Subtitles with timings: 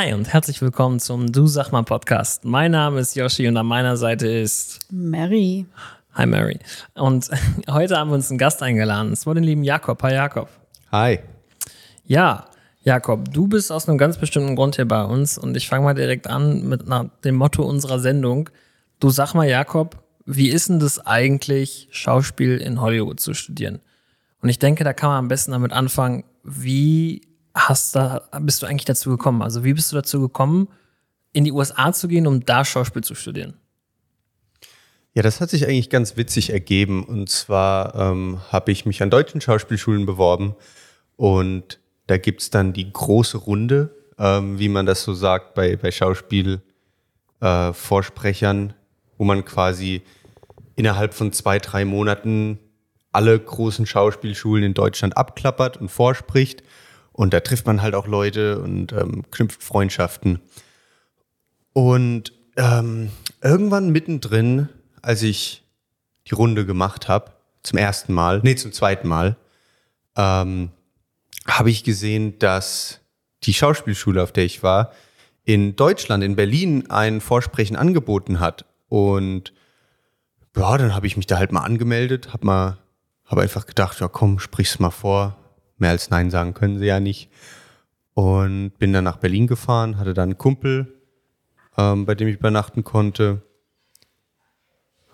[0.00, 2.44] Hi und herzlich willkommen zum Du Sag mal Podcast.
[2.44, 5.66] Mein Name ist Yoshi und an meiner Seite ist Mary.
[6.14, 6.60] Hi Mary.
[6.94, 7.28] Und
[7.68, 9.12] heute haben wir uns einen Gast eingeladen.
[9.12, 10.00] Es war den lieben Jakob.
[10.04, 10.50] Hi Jakob.
[10.92, 11.18] Hi.
[12.04, 12.44] Ja,
[12.84, 15.94] Jakob, du bist aus einem ganz bestimmten Grund hier bei uns und ich fange mal
[15.94, 16.84] direkt an mit
[17.24, 18.50] dem Motto unserer Sendung.
[19.00, 23.80] Du sag mal, Jakob, wie ist denn das eigentlich, Schauspiel in Hollywood zu studieren?
[24.42, 27.22] Und ich denke, da kann man am besten damit anfangen, wie
[27.54, 29.42] hast da, bist du eigentlich dazu gekommen?
[29.42, 30.68] Also wie bist du dazu gekommen,
[31.32, 33.54] in die USA zu gehen, um da Schauspiel zu studieren?
[35.14, 37.04] Ja, das hat sich eigentlich ganz witzig ergeben.
[37.04, 40.54] Und zwar ähm, habe ich mich an deutschen Schauspielschulen beworben
[41.16, 45.76] und da gibt es dann die große Runde, ähm, wie man das so sagt bei,
[45.76, 48.74] bei Schauspielvorsprechern, äh,
[49.16, 50.02] wo man quasi
[50.76, 52.60] innerhalb von zwei, drei Monaten
[53.12, 56.62] alle großen Schauspielschulen in Deutschland abklappert und vorspricht.
[57.18, 60.38] Und da trifft man halt auch Leute und ähm, knüpft Freundschaften.
[61.72, 63.10] Und ähm,
[63.42, 64.68] irgendwann mittendrin,
[65.02, 65.64] als ich
[66.28, 67.32] die Runde gemacht habe,
[67.64, 69.36] zum ersten Mal, nee, zum zweiten Mal,
[70.16, 70.70] ähm,
[71.44, 73.00] habe ich gesehen, dass
[73.42, 74.92] die Schauspielschule, auf der ich war,
[75.42, 78.64] in Deutschland, in Berlin, ein Vorsprechen angeboten hat.
[78.88, 79.52] Und
[80.56, 82.78] ja, dann habe ich mich da halt mal angemeldet, habe mal,
[83.24, 85.36] habe einfach gedacht, ja komm, sprich's mal vor,
[85.78, 87.30] Mehr als Nein sagen können sie ja nicht.
[88.14, 91.00] Und bin dann nach Berlin gefahren, hatte dann einen Kumpel,
[91.76, 93.42] ähm, bei dem ich übernachten konnte.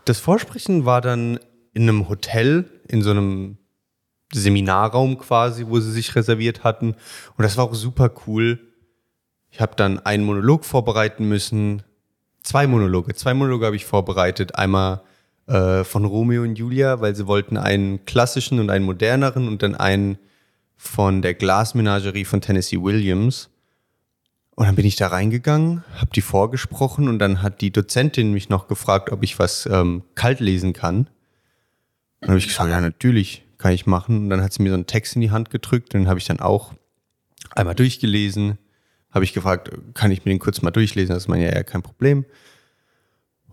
[0.06, 1.38] Das Vorsprechen war dann
[1.74, 3.58] in einem Hotel, in so einem
[4.32, 6.94] Seminarraum quasi, wo sie sich reserviert hatten.
[7.36, 8.58] Und das war auch super cool.
[9.50, 11.82] Ich habe dann einen Monolog vorbereiten müssen.
[12.42, 13.14] Zwei Monologe.
[13.14, 14.56] Zwei Monologe habe ich vorbereitet.
[14.56, 15.02] Einmal
[15.46, 19.74] äh, von Romeo und Julia, weil sie wollten einen klassischen und einen moderneren und dann
[19.74, 20.18] einen
[20.76, 23.50] von der Glasmenagerie von Tennessee Williams.
[24.56, 28.48] Und dann bin ich da reingegangen, habe die vorgesprochen und dann hat die Dozentin mich
[28.48, 30.98] noch gefragt, ob ich was ähm, kalt lesen kann.
[30.98, 31.08] Und
[32.20, 34.18] dann habe ich gesagt, ja, natürlich kann ich machen.
[34.18, 36.26] Und dann hat sie mir so einen Text in die Hand gedrückt, den habe ich
[36.26, 36.72] dann auch
[37.50, 38.58] einmal durchgelesen.
[39.10, 41.14] Habe ich gefragt, kann ich mir den kurz mal durchlesen?
[41.14, 42.24] Das ist man ja eher kein Problem.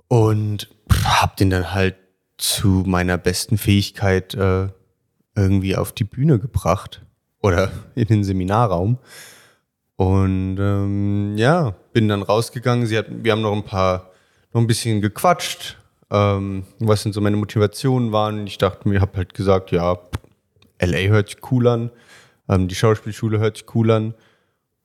[0.08, 1.96] Und habe den dann halt
[2.38, 4.68] zu meiner besten Fähigkeit äh,
[5.36, 7.02] irgendwie auf die Bühne gebracht
[7.42, 8.98] oder in den Seminarraum.
[9.96, 12.88] Und ähm, ja, bin dann rausgegangen.
[12.88, 14.10] Sie hat, wir haben noch ein paar,
[14.54, 15.78] noch ein bisschen gequatscht,
[16.10, 18.48] ähm, was denn so meine Motivationen waren.
[18.48, 20.00] Ich dachte mir, habe halt gesagt, ja,
[20.80, 21.92] LA hört sich cool an,
[22.50, 24.14] ähm, die Schauspielschule hört sich cool an.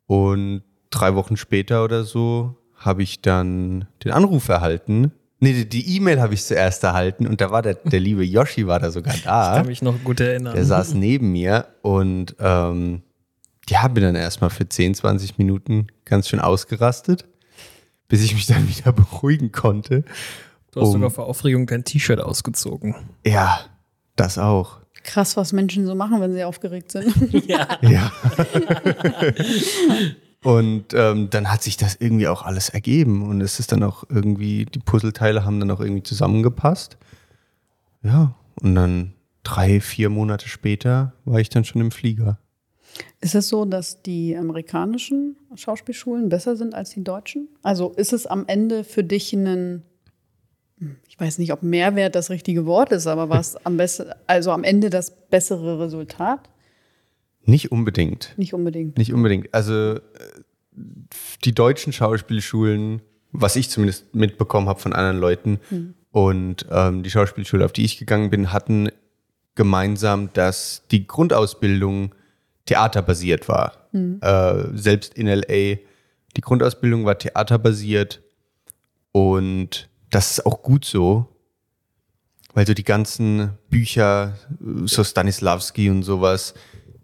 [0.07, 5.13] Und drei Wochen später oder so habe ich dann den Anruf erhalten,
[5.47, 8.81] Nee, die E-Mail habe ich zuerst erhalten und da war der, der liebe Yoshi war
[8.81, 9.53] da sogar da.
[9.53, 10.55] Ich kann mich noch gut erinnern.
[10.55, 13.03] Der saß neben mir und ähm,
[13.69, 17.27] die haben mir dann erstmal für 10, 20 Minuten ganz schön ausgerastet,
[18.09, 20.03] bis ich mich dann wieder beruhigen konnte.
[20.73, 22.97] Du hast um, sogar vor Aufregung dein T-Shirt ausgezogen.
[23.25, 23.61] Ja,
[24.17, 24.81] das auch.
[25.05, 27.15] Krass, was Menschen so machen, wenn sie aufgeregt sind.
[27.47, 27.79] Ja.
[27.83, 28.11] ja.
[30.43, 34.05] Und ähm, dann hat sich das irgendwie auch alles ergeben und es ist dann auch
[34.09, 36.99] irgendwie, die Puzzleteile haben dann auch irgendwie zusammengepasst.
[38.03, 42.39] Ja, und dann drei, vier Monate später war ich dann schon im Flieger.
[43.21, 47.49] Ist es so, dass die amerikanischen Schauspielschulen besser sind als die deutschen?
[47.63, 49.83] Also ist es am Ende für dich ein,
[51.09, 54.65] ich weiß nicht, ob Mehrwert das richtige Wort ist, aber was am besten, also am
[54.65, 56.49] Ende das bessere Resultat?
[57.47, 58.35] Nicht unbedingt.
[58.37, 58.99] Nicht unbedingt.
[58.99, 59.55] Nicht unbedingt.
[59.55, 60.01] Also äh,
[61.45, 63.01] die deutschen Schauspielschulen,
[63.33, 65.95] was ich zumindest mitbekommen habe von anderen Leuten hm.
[66.11, 68.91] und ähm, die Schauspielschule, auf die ich gegangen bin, hatten
[69.55, 72.15] gemeinsam, dass die Grundausbildung
[72.67, 73.89] theaterbasiert war.
[73.93, 74.21] Hm.
[74.21, 75.79] Äh, selbst in LA.
[76.37, 78.21] Die Grundausbildung war theaterbasiert
[79.13, 81.27] und das ist auch gut so,
[82.53, 84.37] weil so die ganzen Bücher,
[84.85, 86.55] so Stanislavski und sowas,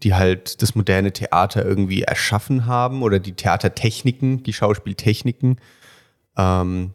[0.03, 5.61] die halt das moderne Theater irgendwie erschaffen haben oder die Theatertechniken, die Schauspieltechniken.
[6.37, 6.93] Ähm,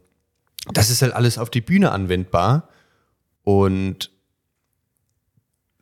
[0.74, 2.70] das ist halt alles auf die Bühne anwendbar.
[3.44, 4.12] Und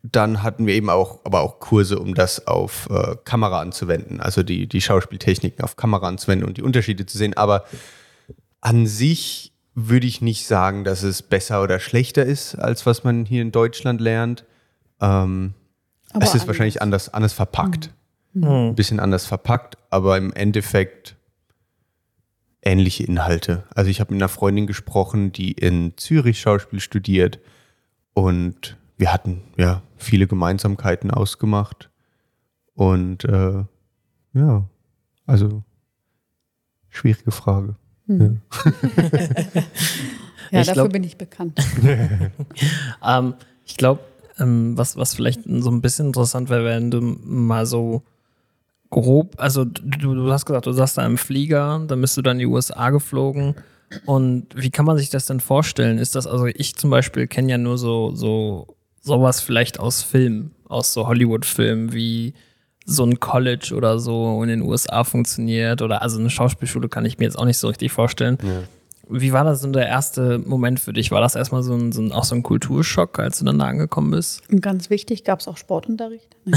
[0.03, 4.43] dann hatten wir eben auch, aber auch Kurse, um das auf äh, Kamera anzuwenden, also
[4.43, 7.35] die, die Schauspieltechniken auf Kamera anzuwenden und die Unterschiede zu sehen.
[7.35, 7.65] Aber
[8.61, 13.25] an sich würde ich nicht sagen, dass es besser oder schlechter ist, als was man
[13.25, 14.45] hier in Deutschland lernt.
[15.01, 15.53] Ähm,
[16.13, 16.47] aber es ist anders.
[16.47, 17.91] wahrscheinlich anders, anders verpackt.
[18.33, 18.43] Mhm.
[18.45, 21.15] Ein bisschen anders verpackt, aber im Endeffekt
[22.61, 23.63] ähnliche Inhalte.
[23.75, 27.39] Also ich habe mit einer Freundin gesprochen, die in Zürich Schauspiel studiert
[28.13, 31.89] und wir hatten ja viele Gemeinsamkeiten ausgemacht.
[32.73, 33.63] Und äh,
[34.33, 34.65] ja,
[35.25, 35.63] also
[36.89, 37.75] Schwierige Frage.
[40.51, 41.59] Ja, Ich dafür glaub- bin ich bekannt.
[43.05, 43.33] Ähm,
[43.65, 44.01] ich glaube,
[44.39, 48.03] ähm, was, was vielleicht so ein bisschen interessant wäre, wenn du mal so
[48.89, 52.37] grob, also du, du hast gesagt, du saßt da im Flieger, dann bist du dann
[52.37, 53.55] in die USA geflogen.
[54.05, 55.97] Und wie kann man sich das denn vorstellen?
[55.97, 60.51] Ist das, also ich zum Beispiel kenne ja nur so, so sowas vielleicht aus Filmen,
[60.67, 62.33] aus so Hollywood-Filmen, wie
[62.85, 67.17] so ein College oder so in den USA funktioniert oder also eine Schauspielschule kann ich
[67.17, 68.37] mir jetzt auch nicht so richtig vorstellen.
[69.09, 71.11] Wie war das denn der erste Moment für dich?
[71.11, 73.65] War das erstmal so ein, so ein, auch so ein Kulturschock, als du dann da
[73.65, 74.41] angekommen bist?
[74.49, 76.35] Und ganz wichtig, gab es auch Sportunterricht?
[76.45, 76.53] Nee.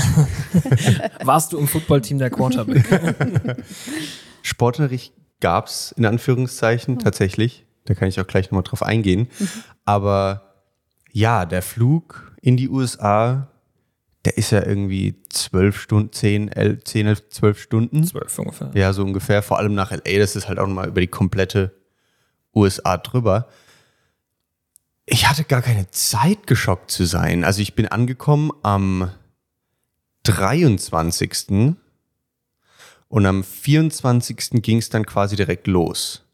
[1.25, 2.85] Warst du im Footballteam der Quarterback?
[4.43, 7.67] Sportunterricht gab es in Anführungszeichen tatsächlich.
[7.85, 9.29] Da kann ich auch gleich nochmal drauf eingehen.
[9.85, 10.49] Aber
[11.13, 13.49] ja, der Flug in die USA,
[14.25, 18.05] der ist ja irgendwie zwölf Stunden, zehn, elf, zehn, elf, zwölf Stunden.
[18.05, 18.71] Zwölf ungefähr.
[18.75, 19.43] Ja, so ungefähr.
[19.43, 21.78] Vor allem nach LA, das ist halt auch nochmal über die komplette
[22.59, 23.49] USA drüber.
[25.07, 27.45] Ich hatte gar keine Zeit, geschockt zu sein.
[27.45, 29.11] Also ich bin angekommen am
[30.25, 31.75] 23.
[33.09, 34.63] Und am 24.
[34.63, 36.25] ging es dann quasi direkt los.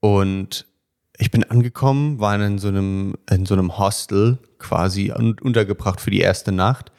[0.00, 0.66] Und
[1.16, 6.10] ich bin angekommen, war in so einem, in so einem Hostel quasi un untergebracht für
[6.10, 6.90] die erste Nacht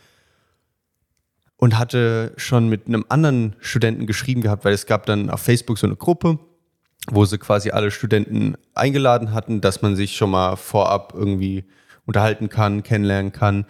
[1.58, 5.78] und hatte schon mit einem anderen Studenten geschrieben gehabt, weil es gab dann auf Facebook
[5.78, 6.40] so eine Gruppe,
[7.12, 11.66] wo sie quasi alle Studenten eingeladen hatten, dass man sich schon mal vorab irgendwie
[12.06, 13.66] unterhalten kann, kennenlernen kann.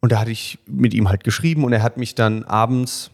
[0.00, 3.10] Und da hatte ich mit ihm halt geschrieben und er hat mich dann abends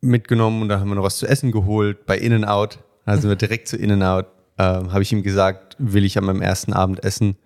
[0.00, 2.80] mitgenommen und da haben wir noch was zu essen geholt bei In-N-Out.
[3.06, 4.26] Da sind wir direkt zu In-N-Out.
[4.58, 7.36] Ähm, habe ich ihm gesagt, will ich an meinem ersten Abend essen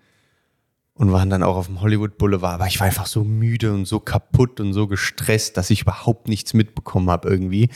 [0.95, 2.55] und waren dann auch auf dem Hollywood Boulevard.
[2.55, 6.29] Aber ich war einfach so müde und so kaputt und so gestresst, dass ich überhaupt
[6.29, 7.71] nichts mitbekommen habe irgendwie.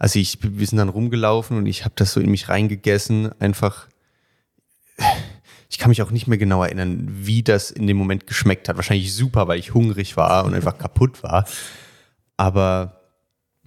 [0.00, 3.38] Also ich, wir sind dann rumgelaufen und ich habe das so in mich reingegessen.
[3.38, 3.86] Einfach,
[5.68, 8.76] ich kann mich auch nicht mehr genau erinnern, wie das in dem Moment geschmeckt hat.
[8.76, 11.46] Wahrscheinlich super, weil ich hungrig war und einfach kaputt war.
[12.38, 13.02] Aber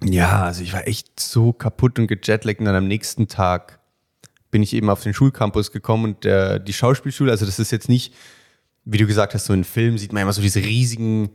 [0.02, 3.78] ja, also ich war echt so kaputt und gejetlaggt und dann am nächsten Tag
[4.50, 7.88] bin ich eben auf den Schulcampus gekommen und der, die Schauspielschule, also das ist jetzt
[7.88, 8.12] nicht,
[8.84, 11.30] wie du gesagt hast, so in Filmen sieht man immer so diese riesigen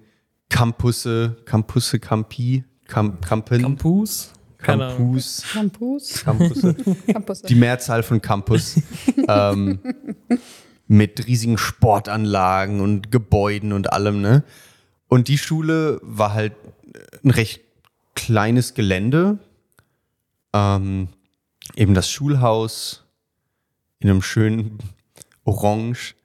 [0.50, 4.34] Campusse, Campusse, Campi, Camp, Campen, Campus?
[4.60, 6.24] Campus, Campus.
[7.08, 7.42] Campus.
[7.44, 8.82] die Mehrzahl von Campus,
[9.28, 9.80] ähm,
[10.88, 14.44] mit riesigen Sportanlagen und Gebäuden und allem, ne?
[15.08, 16.54] Und die Schule war halt
[17.24, 17.62] ein recht
[18.16, 19.40] kleines Gelände,
[20.54, 21.08] ähm,
[21.76, 23.06] eben das Schulhaus
[24.00, 24.78] in einem schönen
[25.46, 26.16] Orange,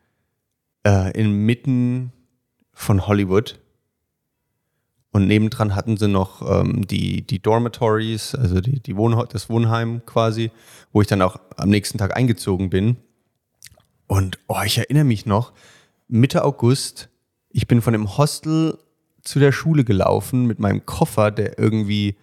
[0.87, 2.13] äh, inmitten
[2.73, 3.61] von Hollywood.
[5.15, 10.05] Und nebendran hatten sie noch ähm, die, die Dormitories, also die, die Wohn das Wohnheim
[10.07, 10.51] quasi,
[10.93, 12.97] wo ich dann auch am nächsten Tag eingezogen bin.
[14.09, 15.53] Und oh, ich erinnere mich noch,
[16.09, 17.11] Mitte August,
[17.51, 18.77] ich bin von dem Hostel
[19.23, 22.17] zu der Schule gelaufen mit meinem Koffer, der irgendwie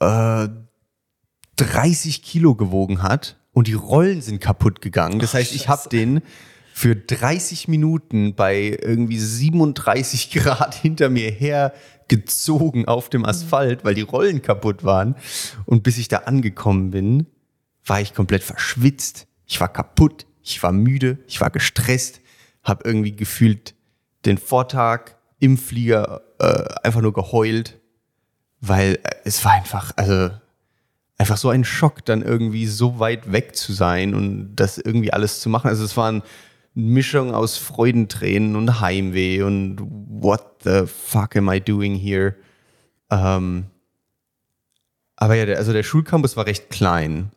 [0.00, 0.48] äh,
[1.56, 5.18] 30 Kilo gewogen hat und die Rollen sind kaputt gegangen.
[5.18, 6.20] Das heißt, ich habe den
[6.76, 11.72] für 30 Minuten bei irgendwie 37 Grad hinter mir her
[12.08, 15.14] gezogen auf dem Asphalt, weil die Rollen kaputt waren.
[15.66, 17.26] Und bis ich da angekommen bin,
[17.86, 19.28] war ich komplett verschwitzt.
[19.46, 22.20] Ich war kaputt, ich war müde, ich war gestresst,
[22.64, 23.76] habe irgendwie gefühlt
[24.24, 27.78] den Vortag im Flieger äh, einfach nur geheult,
[28.60, 30.30] weil es war einfach, also
[31.18, 35.38] einfach so ein Schock, dann irgendwie so weit weg zu sein und das irgendwie alles
[35.38, 35.68] zu machen.
[35.68, 36.22] Also es war eine
[36.74, 42.34] Mischung aus Freudentränen und Heimweh und what the fuck am I doing here?
[43.10, 43.66] Ähm,
[45.16, 47.30] aber ja, also der Schulcampus war recht klein.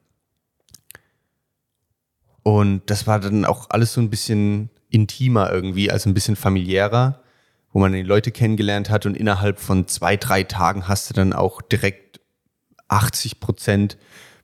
[2.42, 7.22] Und das war dann auch alles so ein bisschen intimer irgendwie, also ein bisschen familiärer,
[7.74, 11.34] wo man die Leute kennengelernt hat und innerhalb von zwei, drei Tagen hast du dann
[11.34, 12.22] auch direkt
[12.88, 13.98] 80 Prozent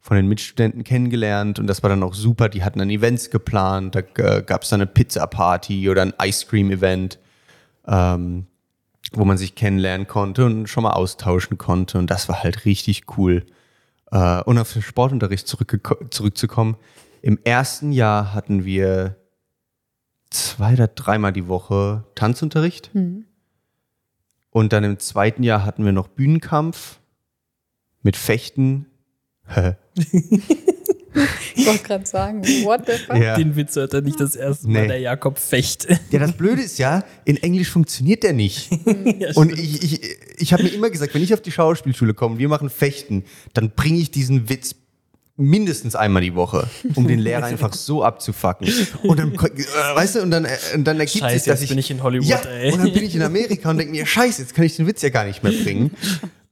[0.04, 2.50] von den Mitstudenten kennengelernt und das war dann auch super.
[2.50, 6.46] Die hatten dann Events geplant, da äh, gab es dann eine Pizza-Party oder ein Ice
[6.46, 7.20] Cream-Event,
[7.88, 8.48] ähm,
[9.14, 13.18] wo man sich kennenlernen konnte und schon mal austauschen konnte und das war halt richtig
[13.18, 13.46] cool.
[14.12, 16.76] Äh, und auf den Sportunterricht zurückzukommen.
[17.22, 19.16] Im ersten Jahr hatten wir
[20.30, 22.92] zwei oder dreimal die Woche Tanzunterricht.
[24.50, 27.00] Und dann im zweiten Jahr hatten wir noch Bühnenkampf
[28.02, 28.88] mit Fechten.
[31.56, 33.18] Ich wollte gerade sagen, what the fuck?
[33.18, 33.36] Ja.
[33.38, 34.88] Den Witz hört er nicht das erste Mal, Nee.
[34.88, 35.88] der Jakob Fecht.
[36.10, 38.72] Ja, das Blöde ist ja, in Englisch funktioniert der nicht.
[39.36, 42.40] und ich, ich, ich habe mir immer gesagt, wenn ich auf die Schauspielschule komme und
[42.40, 44.76] wir machen Fechten, dann bringe ich diesen Witz
[45.36, 48.68] mindestens einmal die Woche, um den Lehrer einfach so abzufacken.
[49.04, 49.38] Und dann, äh,
[49.96, 51.92] weißt du, und dann, äh, und dann ergibt Scheiße, sich, dass jetzt ich, bin ich
[51.92, 52.72] in Hollywood, ja, ey.
[52.72, 55.02] Und dann bin ich in Amerika und denke mir, scheiße, jetzt kann ich den Witz
[55.02, 55.92] ja gar nicht mehr bringen.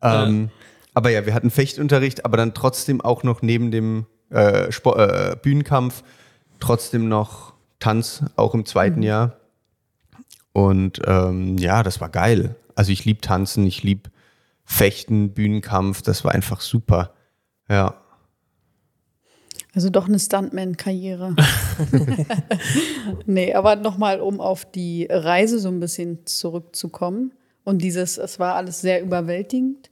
[0.03, 0.49] Ähm,
[0.93, 5.35] aber ja, wir hatten Fechtunterricht, aber dann trotzdem auch noch neben dem äh, Sport, äh,
[5.41, 6.03] Bühnenkampf
[6.59, 9.37] trotzdem noch Tanz, auch im zweiten Jahr.
[10.53, 12.55] Und ähm, ja, das war geil.
[12.75, 14.09] Also ich lieb Tanzen, ich lieb
[14.63, 17.13] Fechten, Bühnenkampf, das war einfach super.
[17.69, 17.95] Ja.
[19.73, 21.35] Also doch eine Stuntman-Karriere.
[23.25, 27.33] nee, aber nochmal, um auf die Reise so ein bisschen zurückzukommen.
[27.63, 29.90] Und dieses, es war alles sehr überwältigend.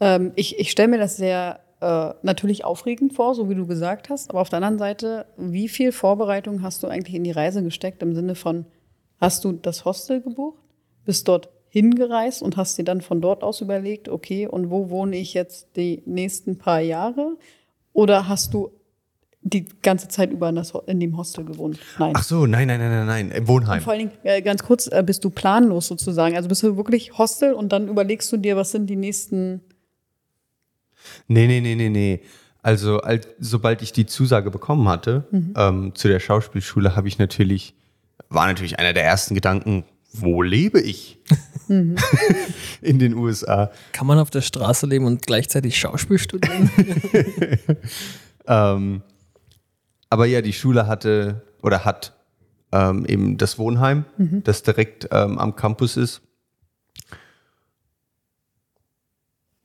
[0.00, 4.10] Ähm, ich ich stelle mir das sehr äh, natürlich aufregend vor, so wie du gesagt
[4.10, 4.30] hast.
[4.30, 8.02] Aber auf der anderen Seite, wie viel Vorbereitung hast du eigentlich in die Reise gesteckt?
[8.02, 8.66] Im Sinne von,
[9.20, 10.58] hast du das Hostel gebucht?
[11.04, 15.16] Bist dort hingereist und hast dir dann von dort aus überlegt, okay, und wo wohne
[15.16, 17.36] ich jetzt die nächsten paar Jahre?
[17.92, 18.72] Oder hast du
[19.42, 20.52] die ganze Zeit über
[20.86, 21.78] in, dem Hostel gewohnt?
[21.98, 22.12] Nein.
[22.16, 23.82] Ach so, nein, nein, nein, nein, nein, im Wohnheim.
[23.82, 26.36] Vor allen Dingen, äh, ganz kurz, äh, bist du planlos sozusagen?
[26.36, 29.62] Also bist du wirklich Hostel und dann überlegst du dir, was sind die nächsten.
[31.26, 32.20] Nee, nee, nee, nee, nee.
[32.62, 35.26] Also, als, sobald ich die Zusage bekommen hatte
[35.56, 37.74] ähm, zu der Schauspielschule, habe ich natürlich,
[38.28, 41.18] war natürlich einer der ersten Gedanken, wo lebe ich?
[42.80, 43.70] In den USA.
[43.92, 46.70] Kann man auf der Straße leben und gleichzeitig Schauspiel studieren?
[48.48, 49.02] Ähm,
[50.10, 52.14] aber ja, die Schule hatte oder hat
[52.72, 54.04] ähm, eben das Wohnheim,
[54.44, 56.22] das direkt ähm, am Campus ist.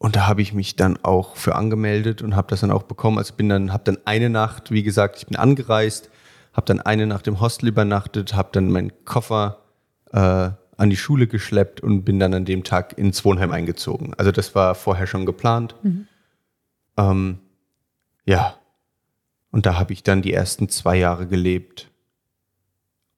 [0.04, 3.18] Und da habe ich mich dann auch für angemeldet und habe das dann auch bekommen.
[3.18, 6.10] Also bin dann, habe dann eine Nacht, wie gesagt, ich bin angereist,
[6.52, 9.60] habe dann eine Nacht im Hostel übernachtet, habe dann meinen Koffer
[10.12, 14.14] äh, an die Schule geschleppt und bin dann an dem Tag ins Wohnheim eingezogen.
[14.16, 15.76] Also das war vorher schon geplant.
[16.98, 17.40] Ähm,
[18.26, 18.56] ja,
[19.52, 21.90] und da habe ich dann die ersten zwei Jahre gelebt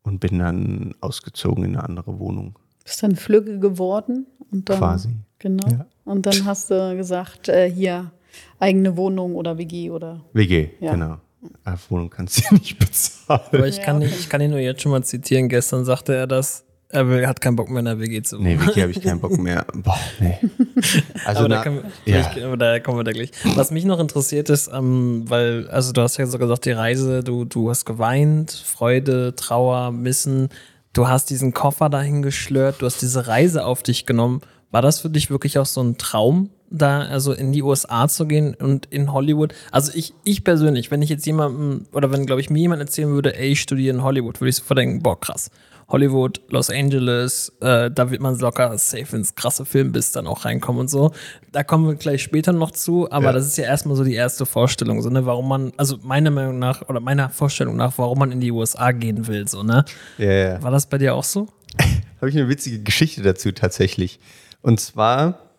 [0.04, 2.60] und bin dann ausgezogen in eine andere Wohnung.
[2.84, 4.78] Bist dann Flügge geworden und dann.
[4.78, 5.16] Quasi.
[5.40, 5.68] Genau.
[5.70, 5.86] Ja.
[6.06, 8.12] Und dann hast du gesagt, äh, hier
[8.60, 10.22] eigene Wohnung oder WG oder.
[10.34, 10.92] WG, Ja.
[10.94, 11.18] genau.
[11.64, 13.42] Eine Wohnung kannst du nicht bezahlen.
[13.52, 15.48] Aber ich Ja, kann, nicht, ich kann ihn nur jetzt schon mal zitieren.
[15.50, 16.64] Gestern sagte er das.
[16.90, 18.46] Er will, hat keinen Bock mehr in der WG zu wohnen.
[18.58, 19.66] Nee, WG habe ich keinen Bock mehr.
[19.74, 20.38] Boah, nee.
[21.26, 22.24] Also aber, da na, können wir, ja.
[22.24, 23.32] vielleicht, aber da kommen wir da gleich.
[23.56, 27.24] Was mich noch interessiert ist, ähm, weil, also du hast ja so gesagt, die Reise,
[27.24, 30.50] du, du hast geweint, Freude, Trauer, Missen.
[30.94, 34.42] Du hast diesen Koffer dahin geschlört, du hast diese Reise auf dich genommen.
[34.76, 38.26] War das für dich wirklich auch so ein Traum, da also in die USA zu
[38.26, 39.56] gehen und in Hollywood?
[39.72, 43.08] Also ich, ich persönlich, wenn ich jetzt jemandem, oder wenn, glaube ich, mir jemand erzählen
[43.08, 45.50] würde, ey, ich studiere in Hollywood, würde ich sofort denken, boah, krass.
[45.88, 50.82] Hollywood, Los Angeles, äh, da wird man locker safe ins krasse Filmbiss dann auch reinkommen
[50.82, 51.14] und so.
[51.54, 53.32] Da kommen wir gleich später noch zu, aber Ja.
[53.32, 56.60] das ist ja erstmal so die erste Vorstellung, so, ne, warum man, also meiner Meinung
[56.60, 59.86] nach, oder meiner Vorstellung nach, warum man in die USA gehen will, so, ne?
[60.18, 60.62] Ja, ja.
[60.62, 61.48] War das bei dir auch so?
[62.20, 64.20] habe ich eine witzige Geschichte dazu tatsächlich.
[64.66, 65.52] Und zwar,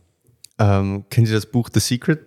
[0.59, 2.21] ähm, kennen Sie das Buch The Secret?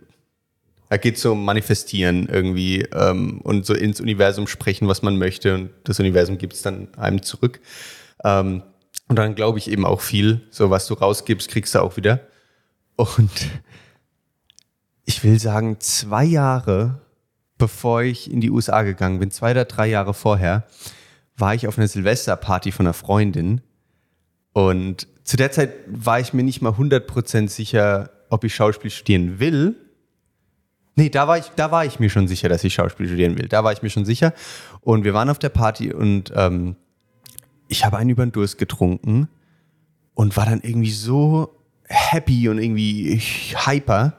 [0.89, 5.17] Da geht es so um Manifestieren irgendwie ähm, und so ins Universum sprechen, was man
[5.17, 5.53] möchte.
[5.53, 7.59] Und das Universum gibt es dann einem zurück.
[8.23, 8.63] Ähm,
[9.09, 12.21] und dann glaube ich eben auch viel, so was du rausgibst, kriegst du auch wieder.
[12.95, 13.29] Und
[15.03, 17.01] ich will sagen, zwei Jahre
[17.57, 20.63] bevor ich in die USA gegangen bin, zwei oder drei Jahre vorher,
[21.35, 23.59] war ich auf einer Silvesterparty von einer Freundin.
[24.53, 29.39] Und zu der Zeit war ich mir nicht mal 100% sicher, ob ich Schauspiel studieren
[29.39, 29.75] will.
[30.95, 33.47] Nee, da war, ich, da war ich mir schon sicher, dass ich Schauspiel studieren will.
[33.47, 34.33] Da war ich mir schon sicher.
[34.81, 36.77] Und wir waren auf der Party und ähm,
[37.67, 39.29] ich habe einen über den Durst getrunken
[40.15, 43.21] und war dann irgendwie so happy und irgendwie
[43.67, 44.13] hyper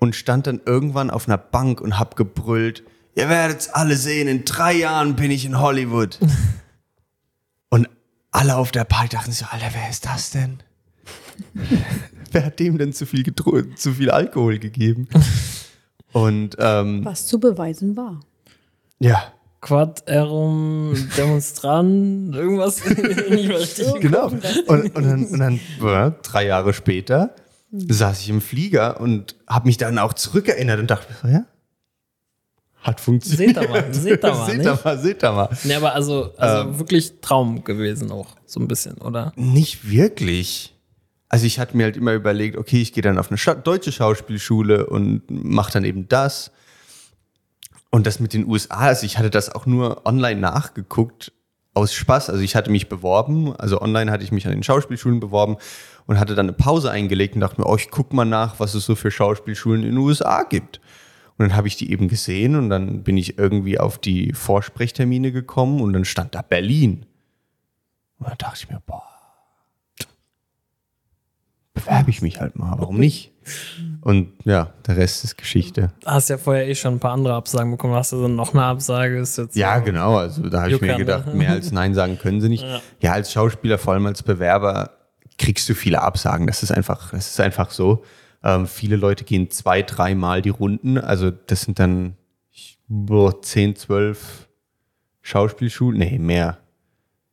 [0.00, 2.82] und stand dann irgendwann auf einer Bank und hab gebrüllt,
[3.14, 6.18] ihr werdet's alle sehen, in drei Jahren bin ich in Hollywood.
[8.32, 10.58] alle auf der Party dachten so, Alter, wer ist das denn?
[12.32, 13.24] wer hat dem denn zu viel,
[13.76, 15.08] zu viel Alkohol gegeben?
[16.12, 18.20] Und ähm, Was zu beweisen war.
[18.98, 24.00] ja, Quad, Erum, Demonstrant, irgendwas nicht mehr richtig.
[24.00, 24.26] genau.
[24.26, 27.36] Und, und dann, und dann ja, drei Jahre später
[27.70, 31.44] saß ich im Flieger und habe mich dann auch zurückerinnert und dachte, ja,
[32.82, 33.54] hat funktioniert.
[33.54, 35.48] Seht da mal, seht da mal, seht da mal, seht da mal.
[35.64, 36.78] Nee, aber also, also Ähm.
[36.78, 39.32] wirklich Traum gewesen auch, so ein bisschen, oder?
[39.36, 40.74] Nicht wirklich.
[41.28, 43.92] Also ich hatte mir halt immer überlegt, okay, ich gehe dann auf eine Scha deutsche
[43.92, 46.50] Schauspielschule und mache dann eben das.
[47.90, 51.32] und das mit den USA, also ich hatte das auch nur online nachgeguckt
[51.74, 52.30] aus Spaß.
[52.30, 55.56] Also ich hatte mich beworben, also online hatte ich mich an den Schauspielschulen beworben
[56.06, 58.74] und hatte dann eine Pause eingelegt und dachte mir, oh, ich guck mal nach, was
[58.74, 60.80] es so für Schauspielschulen in den USA gibt.
[61.38, 65.32] Und dann habe ich die eben gesehen und dann bin ich irgendwie auf die Vorsprechtermine
[65.32, 67.06] gekommen und dann stand da Berlin.
[68.18, 69.02] Und dann dachte ich mir, boah,
[71.74, 73.32] bewerbe ich mich halt mal, warum nicht?
[74.02, 75.92] Und ja, der Rest ist Geschichte.
[76.04, 77.94] Hast ja vorher eh schon ein paar andere Absagen bekommen.
[77.94, 79.18] Hast du dann noch eine Absage?
[79.18, 80.16] Ist jetzt Ja, genau.
[80.16, 81.34] Also da habe ich mir Juckern, gedacht, ne?
[81.34, 82.64] mehr als Nein sagen können sie nicht.
[82.64, 82.80] Ja.
[83.00, 83.12] Ja.
[83.12, 84.90] als Schauspieler, vor allem als Bewerber,
[85.38, 86.46] kriegst du viele Absagen.
[86.46, 88.04] Das ist einfach, das ist einfach so.
[88.44, 90.98] Ähm, viele Leute gehen zwei, dreimal die Runden.
[90.98, 92.16] Also das sind dann
[92.88, 94.48] boah, 10, 12
[95.22, 95.98] Schauspielschulen.
[95.98, 96.58] Nee, mehr.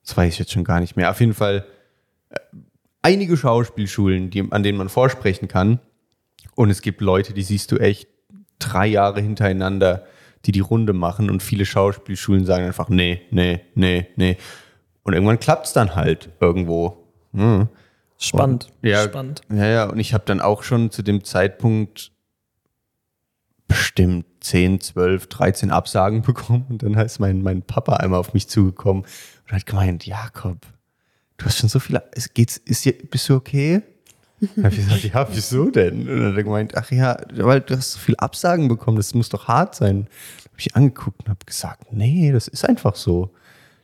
[0.03, 1.09] Das weiß ich jetzt schon gar nicht mehr.
[1.09, 1.65] Auf jeden Fall
[2.29, 2.39] äh,
[3.01, 5.79] einige Schauspielschulen, die, an denen man vorsprechen kann.
[6.55, 8.07] Und es gibt Leute, die siehst du echt
[8.59, 10.05] drei Jahre hintereinander,
[10.45, 11.29] die die Runde machen.
[11.29, 14.37] Und viele Schauspielschulen sagen einfach, nee, nee, nee, nee.
[15.03, 17.05] Und irgendwann klappt es dann halt irgendwo.
[17.33, 17.69] Hm.
[18.19, 18.71] Spannend.
[18.81, 19.41] Ja, Spannend.
[19.51, 22.11] Ja, ja, und ich habe dann auch schon zu dem Zeitpunkt
[23.67, 26.65] bestimmt 10, 12, 13 Absagen bekommen.
[26.69, 30.57] Und dann ist mein, mein Papa einmal auf mich zugekommen und hat gemeint, Jakob,
[31.38, 33.81] du hast schon so viele, es geht's, ist bist du okay?
[34.55, 36.01] Dann habe ich gesagt, ja, wieso denn?
[36.01, 39.13] Und dann hat er gemeint, ach ja, weil du hast so viele Absagen bekommen, das
[39.13, 40.07] muss doch hart sein.
[40.45, 43.31] Habe ich angeguckt und habe gesagt, nee, das ist einfach so.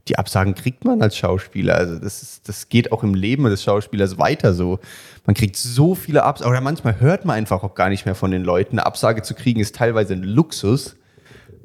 [0.08, 1.76] Die Absagen kriegt man als Schauspieler.
[1.76, 4.80] Also das, ist, das geht auch im Leben des Schauspielers weiter so.
[5.26, 8.32] Man kriegt so viele Absagen, oder manchmal hört man einfach auch gar nicht mehr von
[8.32, 8.78] den Leuten.
[8.78, 10.96] Eine Absage zu kriegen ist teilweise ein Luxus.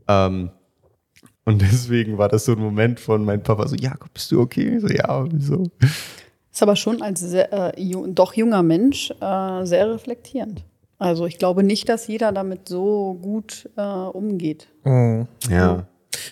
[0.09, 0.50] Ähm,
[1.44, 4.76] und deswegen war das so ein Moment von meinem Papa so, Jakob, bist du okay?
[4.76, 5.70] Ich So, ja, wieso?
[6.52, 10.64] Ist aber schon als sehr, äh, ju doch junger Mensch äh, sehr reflektierend.
[10.99, 14.68] Also ich glaube nicht, dass jeder damit so gut äh, umgeht.
[14.85, 15.28] Mhm.
[15.49, 15.87] Ja.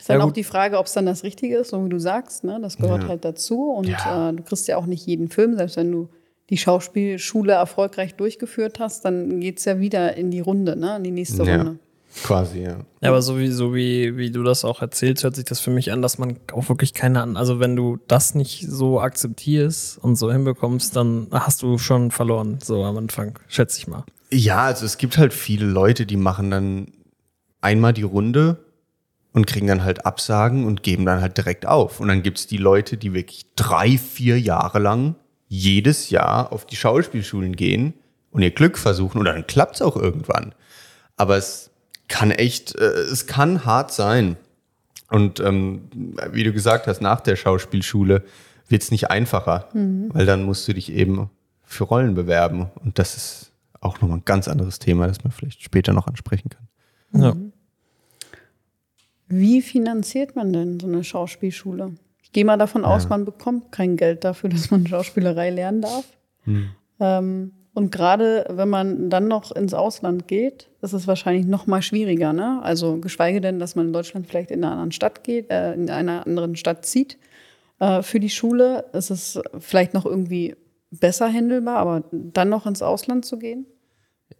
[0.09, 1.99] Ist dann Ja, auch die Frage, ob es dann das Richtige ist, so wie du
[1.99, 2.43] sagst.
[2.43, 2.59] Ne?
[2.62, 3.09] Das gehört Ja.
[3.11, 3.71] halt dazu.
[3.73, 4.31] Und Ja.
[4.31, 6.09] äh, du kriegst ja auch nicht jeden Film, selbst wenn du
[6.49, 10.97] die Schauspielschule erfolgreich durchgeführt hast, dann geht's ja wieder in die Runde, ne?
[10.97, 11.57] in die nächste Ja.
[11.57, 11.79] Runde.
[12.25, 12.79] Quasi, ja.
[13.03, 15.71] Ja, aber so wie, so wie, wie du das auch erzählst, hört sich das für
[15.71, 17.37] mich an, dass man auch wirklich keine an.
[17.37, 22.61] Also wenn du das nicht so akzeptierst und so hinbekommst, dann hast du schon verloren,
[22.65, 24.04] so am Anfang, schätze ich mal.
[24.32, 26.87] Ja, also es gibt halt viele Leute, die machen dann
[27.61, 28.65] einmal die Runde
[29.39, 32.01] und kriegen dann halt Absagen und geben dann halt direkt auf.
[32.01, 35.15] Und dann gibt's die Leute, die wirklich drei, vier Jahre lang
[35.47, 37.95] jedes Jahr auf die Schauspielschulen gehen
[38.33, 40.57] und ihr Glück versuchen und dann klappt's auch irgendwann.
[41.17, 41.71] Aber es
[42.09, 44.37] kann echt, äh, es kann hart sein.
[45.09, 45.83] Und ähm,
[46.33, 48.25] wie du gesagt hast, nach der Schauspielschule
[48.69, 49.69] wird's nicht einfacher,
[50.13, 51.31] weil dann musst du dich eben
[51.63, 52.67] für Rollen bewerben.
[52.85, 56.51] Und das ist auch nochmal ein ganz anderes Thema, das man vielleicht später noch ansprechen
[56.51, 57.23] kann.
[57.23, 57.37] Ja.
[59.28, 61.93] Wie finanziert man denn so eine Schauspielschule?
[62.23, 66.04] Ich gehe mal davon aus, man bekommt kein Geld dafür, dass man Schauspielerei lernen darf.
[67.00, 71.80] Ähm, und gerade wenn man dann noch ins Ausland geht, ist es wahrscheinlich noch mal
[71.80, 72.32] schwieriger.
[72.32, 72.60] Ne?
[72.62, 75.88] Also geschweige denn, dass man in Deutschland vielleicht in einer anderen Stadt geht, äh, in
[75.88, 77.19] einer anderen Stadt zieht.
[77.78, 80.56] Äh, für die Schule ist es vielleicht noch irgendwie
[80.91, 83.67] besser handelbar, aber dann noch ins Ausland zu gehen?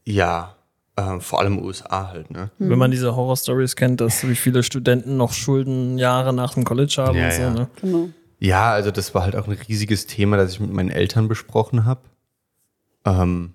[0.05, 0.58] Ja,
[0.99, 2.51] äh, vor allem USA halt, ne?
[2.59, 6.97] Wenn man diese Horror-Stories kennt, dass wie viele Studenten noch Schulden Jahre nach dem College
[6.99, 7.51] haben Ja, und so, ja.
[7.51, 7.71] ne?
[7.81, 8.09] Genau.
[8.41, 11.85] Ja, also das war halt auch ein riesiges Thema, das ich mit meinen Eltern besprochen
[11.85, 12.01] habe.
[13.05, 13.55] Ähm,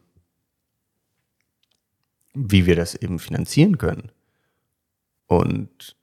[2.34, 4.12] wie wir das eben finanzieren können.
[5.28, 5.96] Und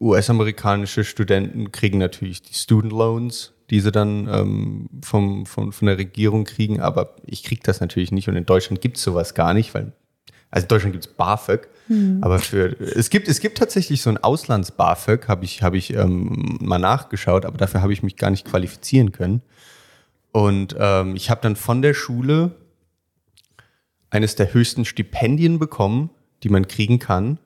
[0.00, 5.98] US-amerikanische Studenten kriegen natürlich die Student Loans, die sie dann ähm, vom, vom, von der
[5.98, 9.54] Regierung kriegen, aber ich kriege das natürlich nicht und in Deutschland gibt es sowas gar
[9.54, 9.92] nicht, weil
[10.50, 11.68] also in Deutschland gibt es BAföG,
[12.20, 16.58] aber für es gibt es gibt tatsächlich so ein Auslands-BAföG, habe ich habe ich ähm,
[16.60, 19.42] mal nachgeschaut, aber dafür habe ich mich gar nicht qualifizieren können.
[20.32, 22.52] Und ähm, ich habe dann von der Schule
[24.10, 26.10] eines der höchsten Stipendien bekommen,
[26.42, 27.38] die man kriegen kann,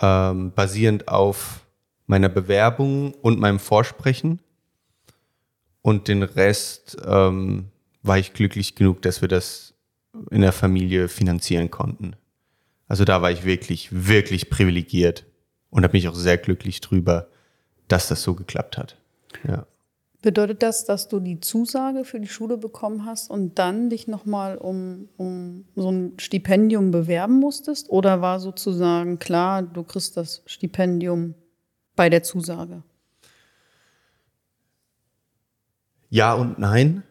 [0.00, 1.64] ähm, basierend auf
[2.06, 4.40] meiner Bewerbung und meinem Vorsprechen.
[5.80, 7.68] Und den Rest ähm,
[8.02, 9.71] war ich glücklich genug, dass wir das
[10.30, 12.16] in der Familie finanzieren konnten.
[12.88, 15.24] Also da war ich wirklich, wirklich privilegiert
[15.70, 17.28] und da bin ich auch sehr glücklich drüber,
[17.88, 18.96] dass das so geklappt hat.
[19.46, 19.66] Ja.
[20.20, 24.56] Bedeutet das, dass du die Zusage für die Schule bekommen hast und dann dich nochmal
[24.56, 27.90] um, um so ein Stipendium bewerben musstest?
[27.90, 31.34] Oder war sozusagen klar, du kriegst das Stipendium
[31.96, 32.84] bei der Zusage?
[36.08, 37.02] Ja und nein.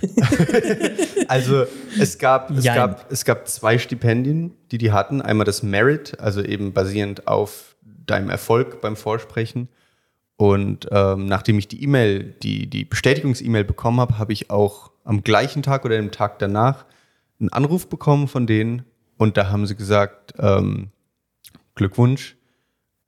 [1.28, 1.64] Also
[1.98, 2.76] es gab, es, Jein.
[2.76, 5.20] gab, es gab zwei Stipendien, die die hatten.
[5.20, 9.68] Einmal das Merit, also eben basierend auf deinem Erfolg beim Vorsprechen.
[10.36, 15.22] Und ähm, nachdem ich die E-Mail, die, die Bestätigungs-E-Mail bekommen habe, habe ich auch am
[15.24, 16.86] gleichen Tag oder dem Tag danach
[17.40, 18.84] einen Anruf bekommen von denen.
[19.16, 20.90] Und da haben sie gesagt, ähm,
[21.74, 22.36] Glückwunsch,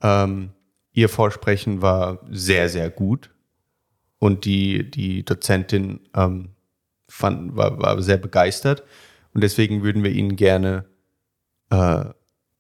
[0.03, 0.51] ähm,
[0.93, 3.31] ihr Vorsprechen war sehr, sehr gut.
[4.19, 6.51] Und die, die Dozentin ähm,
[7.11, 8.85] fand, war, war sehr begeistert.
[9.35, 10.85] Und deswegen würden wir ihnen gerne
[11.71, 12.05] äh,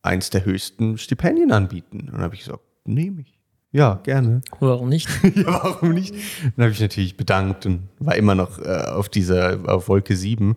[0.02, 2.00] eins der höchsten Stipendien anbieten.
[2.00, 3.38] Und dann habe ich gesagt, nehme ich.
[3.72, 4.40] Ja, gerne.
[4.58, 5.08] Warum nicht?
[5.36, 6.14] ja, warum nicht?
[6.56, 10.56] Dann habe ich natürlich bedankt und war immer noch äh, auf dieser auf Wolke 7.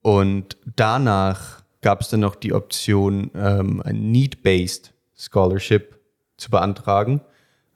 [0.00, 5.98] Und danach gab es dann noch die Option, ähm, ein Need-Based Scholarship
[6.38, 7.20] zu beantragen,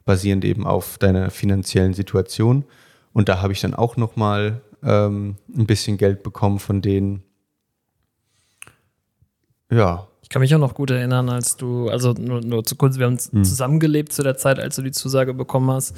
[0.07, 2.65] basierend eben auf deiner finanziellen Situation.
[3.13, 7.23] Und da habe ich dann auch noch mal ähm, ein bisschen Geld bekommen von denen.
[9.70, 12.99] Ja, Ich kann mich auch noch gut erinnern, als du, also nur, nur zu kurz,
[12.99, 15.94] wir haben zusammengelebt zu der Zeit, als du die Zusage bekommen hast.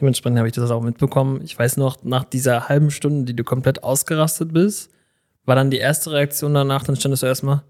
[0.00, 1.40] Dementsprechend habe ich das auch mitbekommen.
[1.42, 4.90] Ich weiß noch, nach dieser halben Stunde, die du komplett ausgerastet bist,
[5.44, 7.62] war dann die erste Reaktion danach, dann standest du erstmal,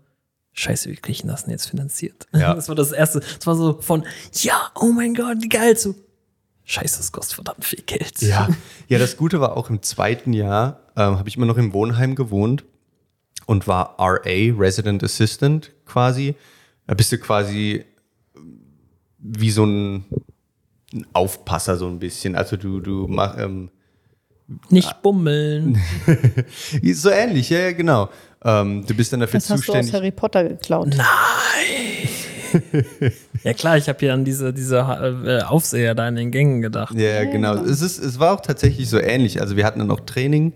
[0.52, 2.26] Scheiße, wie kriege ich denn das denn jetzt finanziert?
[2.32, 2.54] Ja.
[2.60, 3.20] Das war das erste.
[3.20, 4.04] Das war so von,
[4.34, 5.94] ja, oh mein Gott, wie geil, zu,
[6.64, 8.20] Scheiße, das kostet verdammt viel Geld.
[8.22, 8.48] Ja,
[8.88, 12.14] ja, das Gute war auch im zweiten Jahr, ähm, habe ich immer noch im Wohnheim
[12.14, 12.64] gewohnt
[13.46, 16.34] und war RA, Resident Assistant quasi.
[16.86, 17.84] Da bist du quasi
[19.18, 20.04] wie so ein,
[20.92, 22.36] ein Aufpasser so ein bisschen.
[22.36, 23.70] Also du, du mach, ähm,
[24.70, 25.78] Nicht bummeln.
[26.94, 28.08] so ähnlich, ja, ja genau.
[28.42, 29.94] Ähm, du bist dann dafür Das hast du aus zuständig.
[29.94, 30.96] Harry Potter geklaut.
[33.44, 36.94] Ja klar, ich habe hier an diese, diese äh, Aufseher da in den Gängen gedacht.
[36.94, 37.54] Ja, ja, genau.
[37.54, 39.40] Es, ist, es war auch tatsächlich so ähnlich.
[39.40, 40.52] Also wir hatten dann auch Training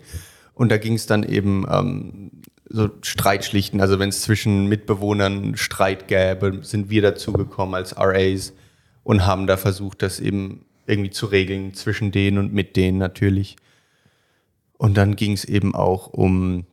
[0.53, 2.31] und da ging es dann eben ähm,
[2.69, 3.81] so Streitschlichten.
[3.81, 8.53] Also wenn es zwischen Mitbewohnern Streit gäbe, sind wir dazugekommen als RAs
[9.03, 13.55] und haben da versucht, das eben irgendwie zu regeln zwischen denen und mit denen natürlich.
[14.77, 16.65] Und dann ging es eben auch um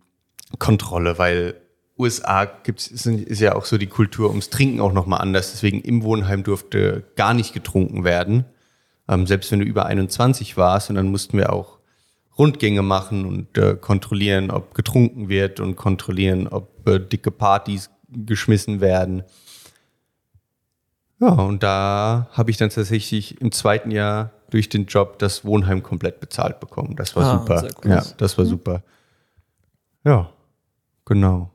[0.58, 1.54] Kontrolle, weil
[2.03, 5.53] USA gibt's, ist, ist ja auch so die Kultur ums Trinken auch nochmal anders.
[5.53, 8.45] Deswegen im Wohnheim durfte gar nicht getrunken werden.
[9.09, 11.79] Ähm, selbst wenn du über 21 warst und dann mussten wir auch
[12.38, 18.81] Rundgänge machen und äh, kontrollieren, ob getrunken wird und kontrollieren, ob äh, dicke Partys geschmissen
[18.81, 19.23] werden.
[21.21, 25.83] Ja, und da habe ich dann tatsächlich im zweiten Jahr durch den Job das Wohnheim
[25.83, 26.97] komplett bezahlt bekommen.
[26.97, 27.69] Das war Ah, super.
[27.88, 28.83] Ja, das war super.
[30.05, 30.31] Ja,
[31.05, 31.51] genau.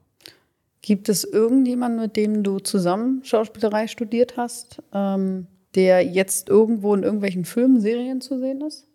[0.87, 7.03] Gibt es irgendjemanden, mit dem du zusammen Schauspielerei studiert hast, ähm, der jetzt irgendwo in
[7.03, 8.87] irgendwelchen Filmen, Serien zu sehen ist?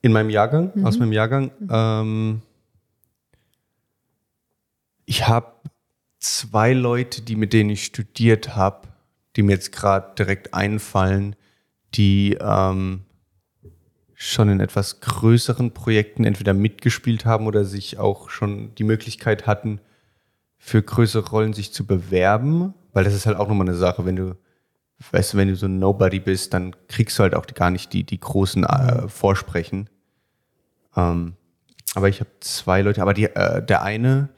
[0.00, 2.40] In meinem Jahrgang, aus meinem Jahrgang, ähm,
[5.04, 5.56] ich habe
[6.18, 8.88] zwei Leute, die mit denen ich studiert habe,
[9.36, 11.36] die mir jetzt gerade direkt einfallen,
[11.94, 13.02] die ähm,
[14.24, 19.80] schon in etwas größeren Projekten entweder mitgespielt haben oder sich auch schon die Möglichkeit hatten,
[20.58, 24.14] für größere Rollen sich zu bewerben, weil das ist halt auch nochmal eine Sache, wenn
[24.14, 24.36] du,
[25.10, 27.92] weißt du, wenn du so ein Nobody bist, dann kriegst du halt auch gar nicht
[27.92, 29.90] die, die großen äh, Vorsprechen.
[30.96, 31.34] Ähm,
[31.96, 34.28] aber ich habe zwei Leute, aber die, äh, der eine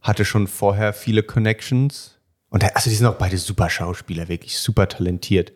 [0.00, 4.58] hatte schon vorher viele Connections und der, also die sind auch beide super Schauspieler, wirklich
[4.58, 5.52] super talentiert.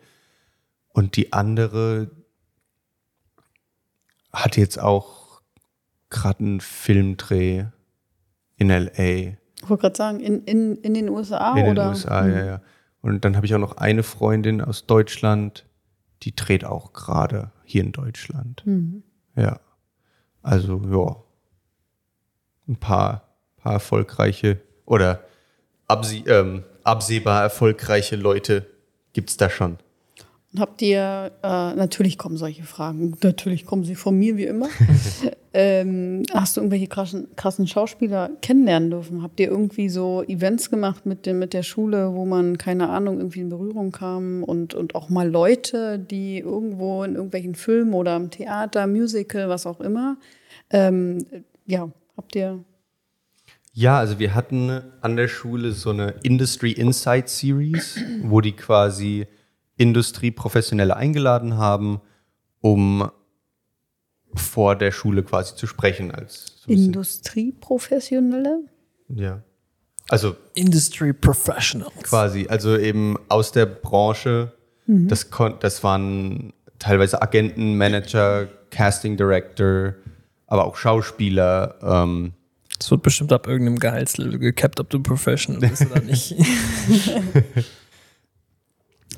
[0.89, 2.11] Und die andere
[4.31, 5.41] hatte jetzt auch
[6.09, 7.65] gerade einen Filmdreh
[8.57, 8.89] in LA.
[9.61, 11.89] Ich wollte gerade sagen, in, in, in den USA In den oder?
[11.89, 12.61] USA, ja, ja.
[13.01, 15.65] Und dann habe ich auch noch eine Freundin aus Deutschland,
[16.23, 18.63] die dreht auch gerade hier in Deutschland.
[19.35, 19.59] Ja.
[20.41, 21.15] Also, ja.
[22.67, 25.23] Ein paar, paar erfolgreiche oder
[25.87, 28.67] absie ähm, absehbar erfolgreiche Leute
[29.13, 29.77] gibt's da schon.
[30.51, 34.67] Und Habt ihr, äh, natürlich kommen solche Fragen, natürlich kommen sie von mir wie immer.
[35.53, 39.21] ähm, hast du irgendwelche krassen, krassen Schauspieler kennenlernen dürfen?
[39.21, 43.19] Habt ihr irgendwie so Events gemacht mit, dem, mit der Schule, wo man, keine Ahnung,
[43.19, 48.15] irgendwie in Berührung kam und, und auch mal Leute, die irgendwo in irgendwelchen Filmen oder
[48.15, 50.17] im Theater, Musical, was auch immer?
[50.71, 51.25] Ähm,
[51.67, 52.63] ja, habt ihr.
[53.73, 59.27] Ja, also wir hatten an der Schule so eine Industry Insight Series, wo die quasi
[59.79, 62.01] Industrieprofessionelle eingeladen haben,
[62.59, 63.09] um
[64.35, 66.11] vor der Schule quasi zu sprechen.
[66.11, 68.59] Als so Industrieprofessionelle?
[69.07, 69.41] ja.
[70.11, 71.93] Also Industry Professionals.
[72.01, 74.51] quasi, also eben aus der Branche.
[74.87, 79.93] Das, kon das waren teilweise Agenten, Manager, Casting Director,
[80.47, 81.75] aber auch Schauspieler.
[81.83, 82.33] Ähm,
[82.79, 86.33] Es wird bestimmt ab irgendeinem Gehaltslevel gecapped, ob du Professional bist oder nicht.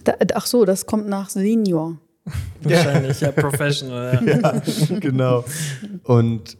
[0.04, 1.98] Da, ach so, das kommt nach Senior.
[2.62, 4.22] Wahrscheinlich, ja, Professional.
[4.26, 5.00] Ja.
[5.00, 5.44] genau.
[6.04, 6.58] Und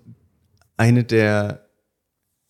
[0.78, 1.68] eine der,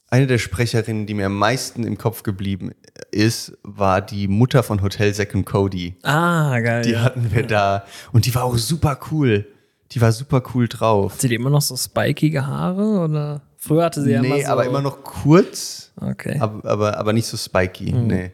[0.09, 2.71] eine der Sprecherinnen, die mir am meisten im Kopf geblieben
[3.11, 5.95] ist, war die Mutter von Hotel und Cody.
[6.03, 6.83] Ah, geil.
[6.83, 7.03] Die ja.
[7.03, 7.85] hatten wir da.
[8.11, 9.47] Und die war auch super cool.
[9.91, 11.13] Die war super cool drauf.
[11.13, 13.41] Hat sie die immer noch so spikige Haare oder?
[13.57, 14.47] Früher hatte sie ja nee, immer so.
[14.47, 16.37] aber immer noch kurz, Okay.
[16.39, 17.91] aber, aber, aber nicht so spiky.
[17.93, 18.07] Mhm.
[18.07, 18.31] Nee.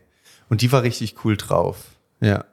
[0.49, 1.77] Und die war richtig cool drauf.
[2.19, 2.45] Ja.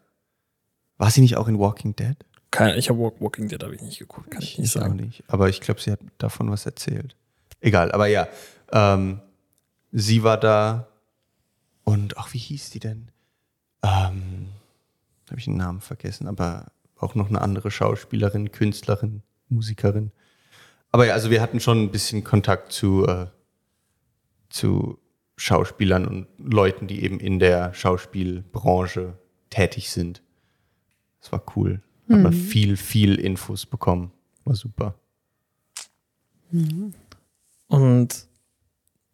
[0.99, 2.17] War sie nicht auch in Walking Dead?
[2.51, 4.97] Kein, ich habe Walk, Walking Dead habe ich nicht geguckt, kann ich nicht auch sagen.
[4.97, 5.25] nicht.
[5.27, 7.17] Aber ich glaube, sie hat davon was erzählt.
[7.61, 8.29] Egal, aber ja.
[8.71, 9.21] Ähm,
[9.91, 10.87] sie war da.
[11.83, 13.11] Und ach, wie hieß die denn?
[13.83, 14.49] Ähm,
[15.29, 20.13] Habe ich den Namen vergessen, aber auch noch eine andere Schauspielerin, Künstlerin, Musikerin.
[20.93, 23.27] Aber ja, also wir hatten schon ein bisschen Kontakt zu, äh,
[24.49, 24.99] zu
[25.37, 29.19] Schauspielern und Leuten, die eben in der Schauspielbranche
[29.55, 30.23] tätig sind.
[31.21, 31.81] Das war cool.
[32.09, 34.13] Hat man viel, viel Infos bekommen.
[34.45, 34.95] War super.
[37.69, 38.27] Und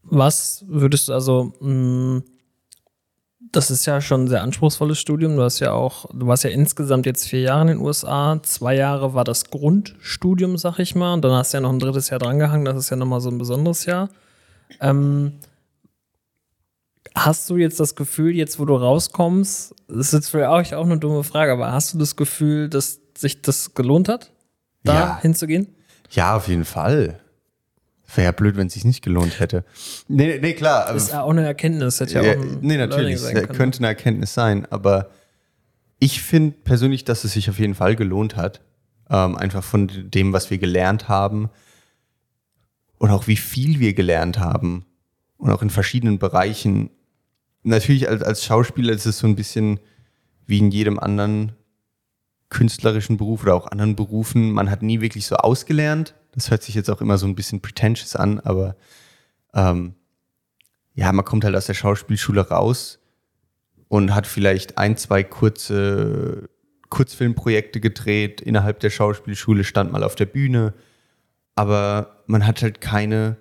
[0.02, 2.22] was würdest du also, mh,
[3.52, 5.36] das ist ja schon ein sehr anspruchsvolles Studium.
[5.36, 8.40] Du hast ja auch, du warst ja insgesamt jetzt vier Jahre in den USA.
[8.42, 11.14] Zwei Jahre war das Grundstudium, sag ich mal.
[11.14, 12.64] Und dann hast du ja noch ein drittes Jahr drangehangen.
[12.64, 14.08] Das ist ja nochmal so ein besonderes Jahr.
[14.80, 15.32] Ähm,
[17.14, 20.84] hast du jetzt das Gefühl, jetzt wo du rauskommst, das ist jetzt für euch auch
[20.84, 24.32] eine dumme Frage, aber hast du das Gefühl, dass sich das gelohnt hat,
[24.84, 25.20] da Ja.
[25.20, 25.68] hinzugehen?
[26.10, 27.20] Ja, auf jeden Fall.
[28.14, 29.64] Wäre ja blöd, wenn es sich nicht gelohnt hätte.
[30.08, 30.86] Nee, nee, klar.
[30.88, 32.00] aber- Ist ja auch eine Erkenntnis.
[32.00, 33.20] Hätte ja, ja, auch nee, natürlich.
[33.52, 35.10] könnte eine Erkenntnis sein, aber
[36.00, 38.62] ich finde persönlich, dass es sich auf jeden Fall gelohnt hat.
[39.10, 41.50] Ähm, einfach von dem, was wir gelernt haben
[42.98, 44.84] und auch wie viel wir gelernt haben
[45.36, 46.90] und auch in verschiedenen Bereichen.
[47.62, 49.80] Natürlich als, als Schauspieler ist es so ein bisschen
[50.46, 51.52] wie in jedem anderen
[52.48, 54.50] künstlerischen Beruf oder auch anderen Berufen.
[54.50, 56.14] Man hat nie wirklich so ausgelernt.
[56.32, 58.76] Das hört sich jetzt auch immer so ein bisschen pretentious an, aber
[59.54, 59.94] ähm,
[60.94, 62.98] ja, man kommt halt aus der Schauspielschule raus
[63.88, 66.48] und hat vielleicht ein, zwei kurze
[66.90, 70.74] Kurzfilmprojekte gedreht innerhalb der Schauspielschule, stand mal auf der Bühne,
[71.54, 73.36] aber man hat halt keine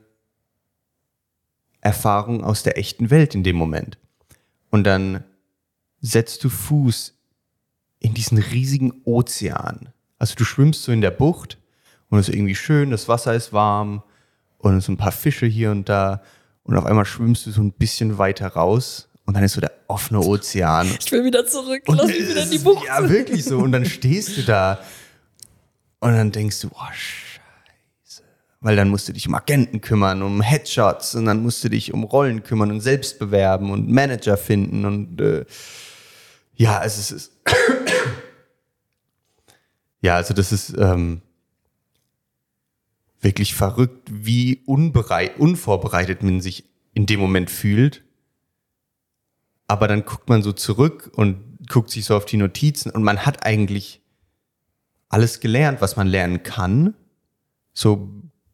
[1.82, 3.98] Erfahrung aus der echten Welt in dem Moment.
[4.70, 5.24] Und dann
[6.02, 7.16] setzt du Fuß
[8.00, 9.90] in diesen riesigen Ozean.
[10.18, 11.58] Also du schwimmst so in der Bucht
[12.10, 14.04] und es ist irgendwie schön, das Wasser ist warm
[14.58, 16.22] und so ein paar Fische hier und da
[16.64, 19.72] und auf einmal schwimmst du so ein bisschen weiter raus und dann ist so der
[19.88, 20.88] offene Ozean.
[21.00, 21.84] Ich will wieder zurück.
[21.88, 22.86] Lass mich wieder in die Bucht.
[22.86, 23.60] Ja, wirklich so.
[23.60, 24.80] Und dann stehst du da
[26.00, 27.29] und dann denkst du, oh.
[28.62, 31.94] Weil dann musst du dich um Agenten kümmern, um Headshots und dann musst du dich
[31.94, 35.46] um Rollen kümmern und selbst bewerben und Manager finden und äh,
[36.56, 37.32] ja, es ist
[40.02, 41.22] ja, also das ist ähm,
[43.22, 48.04] wirklich verrückt, wie unbereit, unvorbereitet man sich in dem Moment fühlt.
[49.68, 53.26] Aber dann guckt man so zurück und guckt sich so auf die Notizen und man
[53.26, 54.02] hat eigentlich
[55.10, 56.96] alles gelernt, was man lernen kann.
[57.74, 58.10] So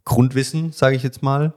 [0.05, 1.53] Grundwissen, sage ich jetzt mal.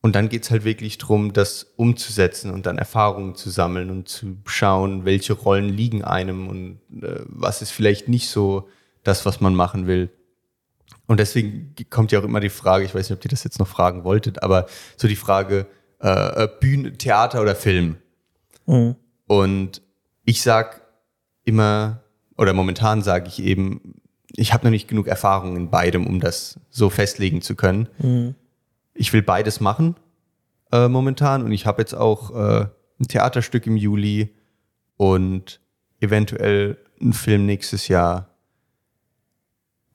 [0.00, 4.36] Und dann geht's halt wirklich drum, das umzusetzen und dann Erfahrungen zu sammeln und zu
[4.44, 8.68] schauen, welche Rollen liegen einem und äh, was ist vielleicht nicht so
[9.02, 10.10] das, was man machen will.
[11.06, 13.58] Und deswegen kommt ja auch immer die Frage, ich weiß nicht, ob ihr das jetzt
[13.58, 15.66] noch fragen wolltet, aber so die Frage,
[16.00, 17.96] äh, äh, Bühne, Theater oder Film.
[18.66, 18.96] Mhm.
[19.26, 19.82] Und
[20.24, 20.82] ich sag
[21.44, 22.02] immer,
[22.36, 23.94] oder momentan sage ich eben,
[24.34, 27.88] ich habe noch nicht genug Erfahrung in beidem, um das so festlegen zu können.
[28.94, 29.96] Ich will beides machen
[30.72, 32.66] äh, momentan und ich habe jetzt auch äh,
[33.00, 34.34] ein Theaterstück im Juli
[34.96, 35.60] und
[36.00, 38.30] eventuell einen Film nächstes Jahr.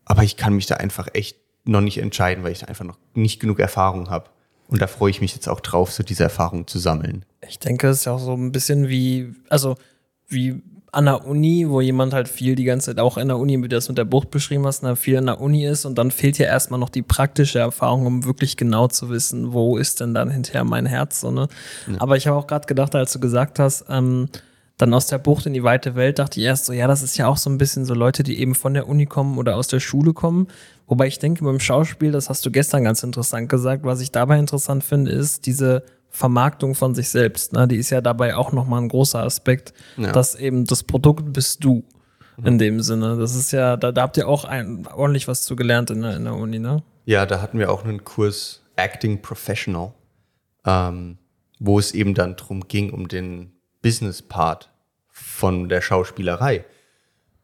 [0.05, 2.97] Aber ich kann mich da einfach echt noch nicht entscheiden, weil ich da einfach noch
[3.13, 4.29] nicht genug Erfahrung habe.
[4.67, 7.25] Und da freue ich mich jetzt auch drauf, so diese Erfahrung zu sammeln.
[7.47, 9.75] Ich denke, es ist ja auch so ein bisschen wie, also
[10.27, 10.61] wie
[10.93, 13.69] an der Uni, wo jemand halt viel die ganze Zeit, auch in der Uni, wie
[13.69, 16.11] du das mit der Bucht beschrieben hast, ne, viel in der Uni ist und dann
[16.11, 20.13] fehlt ja erstmal noch die praktische Erfahrung, um wirklich genau zu wissen, wo ist denn
[20.13, 21.47] dann hinterher mein Herz, so, ne?
[21.99, 24.27] Aber ich habe auch gerade gedacht, als du gesagt hast, ähm,
[24.77, 27.15] dann aus der Bucht in die weite Welt, dachte ich erst so, ja, das ist
[27.17, 29.67] ja auch so ein bisschen so Leute, die eben von der Uni kommen oder aus
[29.67, 30.47] der Schule kommen.
[30.87, 34.39] Wobei ich denke, beim Schauspiel, das hast du gestern ganz interessant gesagt, was ich dabei
[34.39, 37.53] interessant finde, ist diese Vermarktung von sich selbst.
[37.53, 37.67] Ne?
[37.67, 40.11] Die ist ja dabei auch nochmal ein großer Aspekt, Ja.
[40.11, 41.83] dass eben das Produkt bist du.
[42.43, 43.17] In dem Sinne.
[43.17, 46.15] Das ist ja, da, da habt ihr auch ein, ordentlich was zu gelernt in der,
[46.15, 46.81] in der Uni, ne?
[47.05, 49.93] Ja, da hatten wir auch einen Kurs Acting Professional,
[50.65, 51.19] ähm,
[51.59, 53.51] wo es eben dann drum ging, um den
[53.83, 54.71] Business-Part
[55.09, 56.65] von der Schauspielerei.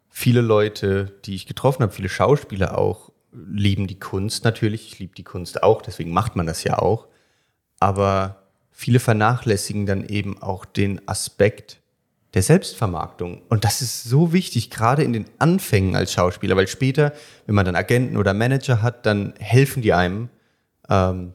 [0.10, 4.88] Viele Leute, die ich getroffen habe, viele Schauspieler auch, lieben die Kunst natürlich.
[4.93, 7.08] Ich liebe die Kunst auch, deswegen macht man das ja auch.
[7.80, 8.46] Aber
[8.79, 11.81] viele vernachlässigen dann eben auch den Aspekt
[12.35, 13.41] der Selbstvermarktung.
[13.49, 17.11] Und das ist so wichtig, gerade in den Anfängen als Schauspieler, weil später,
[17.47, 20.29] wenn man dann Agenten oder Manager hat, dann helfen die einem,
[20.89, 21.33] ähm,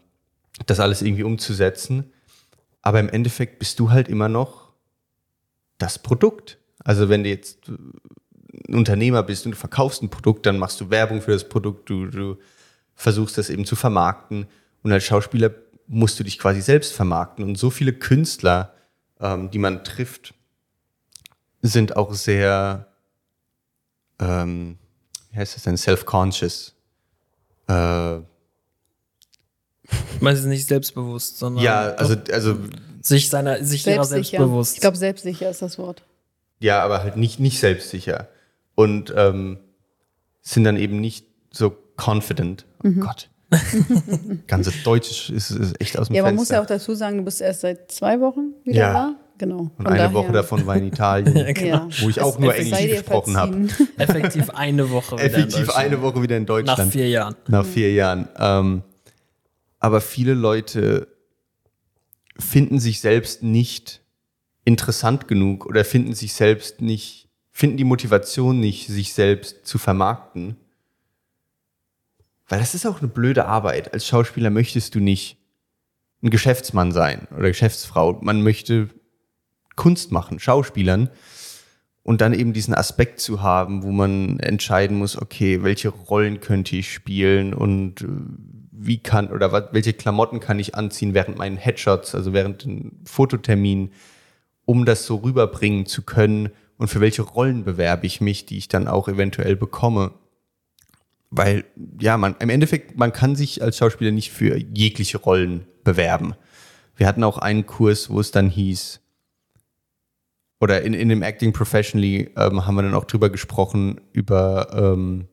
[0.67, 2.13] das alles irgendwie umzusetzen.
[2.81, 4.73] Aber im Endeffekt bist du halt immer noch
[5.79, 6.59] das Produkt.
[6.85, 10.91] Also wenn du jetzt ein Unternehmer bist und du verkaufst ein Produkt, dann machst du
[10.91, 12.39] Werbung für das Produkt, du, du
[12.95, 14.47] versuchst das eben zu vermarkten.
[14.85, 15.51] Und als Schauspieler
[15.87, 17.45] musst du dich quasi selbst vermarkten.
[17.45, 18.75] Und so viele Künstler,
[19.21, 20.35] ähm, die man trifft,
[21.63, 22.89] sind auch sehr,
[24.19, 24.79] ähm,
[25.31, 26.75] wie heißt das denn, self-conscious.
[27.69, 28.19] Äh,
[30.21, 32.57] Meinst du nicht selbstbewusst, sondern ja, also, also,
[33.03, 34.39] sich seiner, sich ihrer Selbstsicher.
[34.39, 34.75] selbstbewusst.
[34.75, 36.03] Ich glaube, selbstsicher ist das Wort.
[36.61, 38.29] ja, aber halt nicht, nicht selbstsicher.
[38.75, 39.59] Und ähm,
[40.41, 42.65] sind dann eben nicht so confident.
[42.85, 43.29] Oh Gott.
[44.47, 46.55] Ganze Deutsch ist, ist echt aus dem Ja, man muss Fenster.
[46.57, 48.93] ja auch dazu sagen, du bist erst seit zwei Wochen wieder Ja.
[48.93, 49.17] da.
[49.39, 49.71] Genau.
[49.77, 51.35] Und eine daher- Woche davon war in Italien,
[51.67, 51.89] Ja.
[52.01, 53.67] wo ich auch Es- nur Englisch gesprochen habe.
[53.99, 55.17] Effektiv eine Woche.
[55.17, 55.79] wieder in Effektiv Deutschland.
[55.87, 56.79] eine Woche wieder in Deutschland.
[56.79, 57.35] Nach vier Jahren.
[57.49, 58.29] Nach vier Jahren.
[58.39, 58.83] Ähm,
[59.81, 61.09] aber viele Leute
[62.39, 64.01] finden sich selbst nicht
[64.65, 70.57] interessant genug oder finden sich selbst nicht, finden die Motivation nicht, sich selbst zu vermarkten.
[72.53, 73.95] Weil das ist auch eine blöde Arbeit.
[73.95, 75.39] Als Schauspieler möchtest du nicht
[76.23, 78.19] ein Geschäftsmann sein oder Geschäftsfrau.
[78.21, 78.91] Man möchte
[79.75, 81.09] Kunst machen, Schauspielern.
[82.03, 86.77] Und dann eben diesen Aspekt zu haben, wo man entscheiden muss, okay, welche Rollen könnte
[86.77, 88.07] ich spielen und äh,
[88.71, 93.93] wie kann oder welche Klamotten kann ich anziehen während meinen Headshots, also während den Fototermin,
[94.67, 98.69] um das so rüberbringen zu können und für welche Rollen bewerbe ich mich, die ich
[98.69, 100.13] dann auch eventuell bekomme.
[101.35, 101.65] Weil,
[101.99, 106.35] ja, man, im Endeffekt, man kann sich als Schauspieler nicht für jegliche Rollen bewerben.
[106.95, 109.01] Wir hatten auch einen Kurs, wo es dann hieß,
[110.63, 115.27] oder in, in dem Acting Professionally ähm, haben wir dann auch drüber gesprochen, über ähm,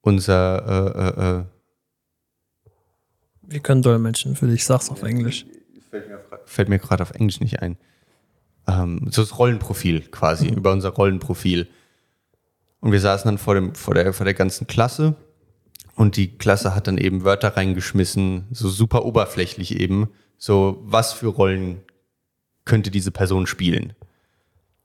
[0.00, 1.44] unser, äh, äh, äh,
[3.42, 5.44] Wir können Dolmetschen für dich, sag's auf Englisch.
[6.46, 7.76] fällt mir gerade auf Englisch nicht ein,
[8.66, 11.68] ähm, so das Rollenprofil quasi, über unser Rollenprofil.
[12.86, 15.16] Und wir saßen dann vor, dem, vor, der, vor der ganzen Klasse
[15.96, 21.26] und die Klasse hat dann eben Wörter reingeschmissen, so super oberflächlich eben, so was für
[21.26, 21.80] Rollen
[22.64, 23.94] könnte diese Person spielen.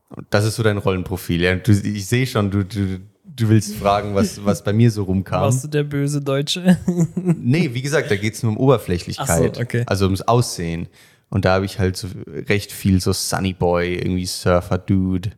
[0.10, 1.44] Und das ist so dein Rollenprofil.
[1.44, 5.04] Ja, du, ich sehe schon, du, du, du willst fragen, was, was bei mir so
[5.04, 5.42] rumkam.
[5.42, 6.80] Warst du der böse Deutsche?
[7.16, 9.58] Nee, wie gesagt, da geht es nur um Oberflächlichkeit.
[9.58, 9.84] So, okay.
[9.86, 10.88] Also ums Aussehen.
[11.30, 15.34] Und da habe ich halt so recht viel so Sunny Boy, irgendwie Surfer-Dude,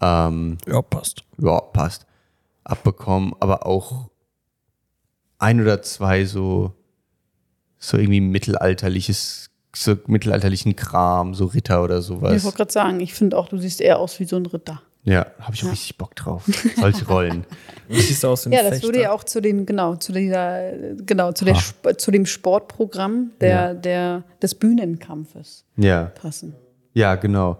[0.00, 1.24] ähm, ja, passt.
[1.38, 2.06] ja, passt,
[2.64, 4.08] abbekommen, aber auch
[5.38, 6.72] ein oder zwei so,
[7.78, 12.44] so irgendwie mittelalterliches, so mittelalterlichen Kram, so Ritter oder Ich sowas.
[12.44, 14.82] wollte gerade sagen, ich finde auch, du siehst eher aus wie so ein Ritter.
[15.04, 16.44] Ja, habe ich auch richtig Bock drauf.
[16.76, 17.46] Solche Rollen.
[17.88, 18.86] Du siehst aus wie ein Ja, das Fechter.
[18.86, 23.32] würde ja auch zu dem, genau, zu dieser, genau, zu, der, Sp- zu dem Sportprogramm
[23.40, 23.74] der, Ja.
[23.74, 26.04] der, des Bühnenkampfes Ja.
[26.04, 26.54] passen.
[26.92, 27.58] Ja, genau.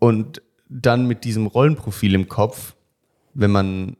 [0.00, 2.74] Und dann mit diesem Rollenprofil im Kopf,
[3.34, 3.96] wenn man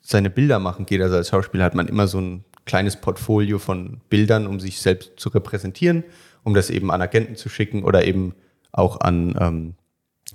[0.00, 4.00] seine Bilder machen geht, also als Schauspieler hat man immer so ein kleines Portfolio von
[4.08, 6.04] Bildern, um sich selbst zu repräsentieren,
[6.44, 8.34] um das eben an Agenten zu schicken oder eben
[8.72, 9.74] auch an ähm,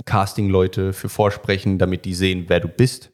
[0.05, 3.11] Casting-Leute für Vorsprechen, damit die sehen, wer du bist.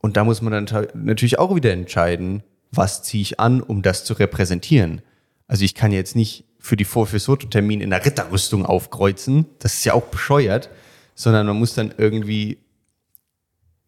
[0.00, 4.04] Und da muss man dann natürlich auch wieder entscheiden, was ziehe ich an, um das
[4.04, 5.02] zu repräsentieren.
[5.48, 9.74] Also ich kann jetzt nicht für die Vor- fürs Fototermin in der Ritterrüstung aufkreuzen, das
[9.74, 10.70] ist ja auch bescheuert,
[11.16, 12.58] sondern man muss dann irgendwie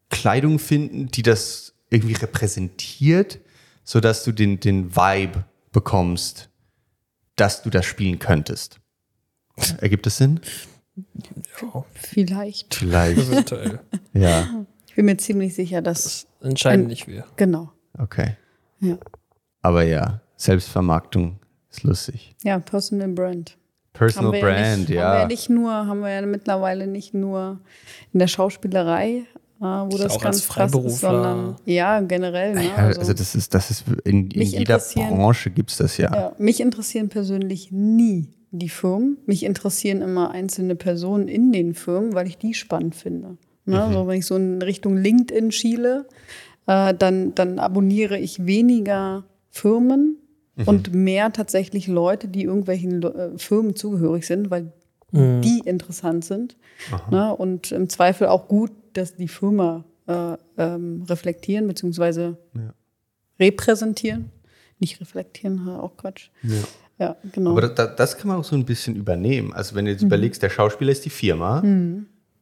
[0.09, 3.39] Kleidung finden, die das irgendwie repräsentiert,
[3.83, 6.49] sodass du den, den Vibe bekommst,
[7.37, 8.79] dass du das spielen könntest.
[9.79, 10.41] Ergibt das Sinn?
[11.61, 12.73] Ja, Vielleicht.
[12.75, 13.17] Vielleicht.
[13.19, 13.79] das ist toll.
[14.13, 16.27] ja, Ich bin mir ziemlich sicher, dass.
[16.41, 17.25] Entscheiden Ein- nicht wir.
[17.37, 17.71] Genau.
[17.97, 18.35] okay.
[18.81, 18.97] Ja.
[19.61, 21.39] Aber ja, Selbstvermarktung
[21.69, 22.35] ist lustig.
[22.43, 23.57] Ja, Personal Brand.
[23.93, 25.03] Personal wir Brand, ja, nicht, ja.
[25.03, 27.59] Haben wir ja nicht nur, haben wir ja mittlerweile nicht nur
[28.13, 29.25] in der Schauspielerei,
[29.59, 32.53] äh, wo Ist das auch ganz krass ist, sondern ja, generell.
[32.53, 32.67] Ne?
[32.67, 36.13] Ja, also das ist, das ist in, in jeder Branche gibt es das ja.
[36.13, 39.17] Ja, mich interessieren persönlich nie die Firmen.
[39.25, 43.37] Mich interessieren immer einzelne Personen in den Firmen, weil ich die spannend finde.
[43.65, 43.89] Ne?
[43.93, 46.07] So, wenn ich so in Richtung LinkedIn schiele,
[46.65, 50.17] äh, dann, dann abonniere ich weniger Firmen
[50.65, 54.71] und mehr tatsächlich Leute, die irgendwelchen äh, Firmen zugehörig sind, weil
[55.11, 56.55] die interessant sind.
[57.09, 57.35] Ne?
[57.35, 62.33] Und im Zweifel auch gut, dass die Firma äh, ähm, reflektieren bzw.
[63.39, 64.29] repräsentieren.
[64.77, 66.29] Nicht reflektieren, auch Quatsch.
[66.99, 67.51] Ja, genau.
[67.51, 69.51] Aber das, das kann man auch so ein bisschen übernehmen.
[69.51, 71.63] Also wenn du jetzt überlegst, der Schauspieler ist die Firma,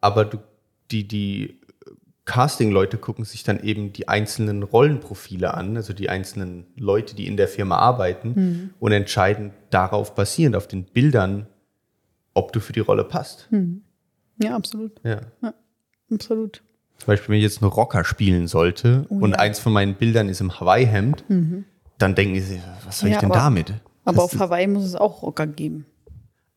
[0.01, 0.37] aber du,
[0.91, 1.56] die, die
[2.27, 7.37] Casting-Leute gucken sich dann eben die einzelnen Rollenprofile an, also die einzelnen Leute, die in
[7.37, 11.47] der Firma arbeiten und entscheiden darauf basierend, auf den Bildern,
[12.35, 13.49] ob du für die Rolle passt.
[14.41, 14.91] ja, absolut.
[15.03, 15.21] Ja.
[16.11, 16.61] Absolut.
[16.97, 19.37] Zum Beispiel, wenn ich jetzt einen Rocker spielen sollte und ja.
[19.39, 21.23] eins von meinen Bildern ist im Hawaii-Hemd,
[21.97, 23.73] dann denken die sich, was soll ich Ja, denn aber- damit?
[24.05, 25.85] Aber Das auf Hawaii muss es auch Rocker geben.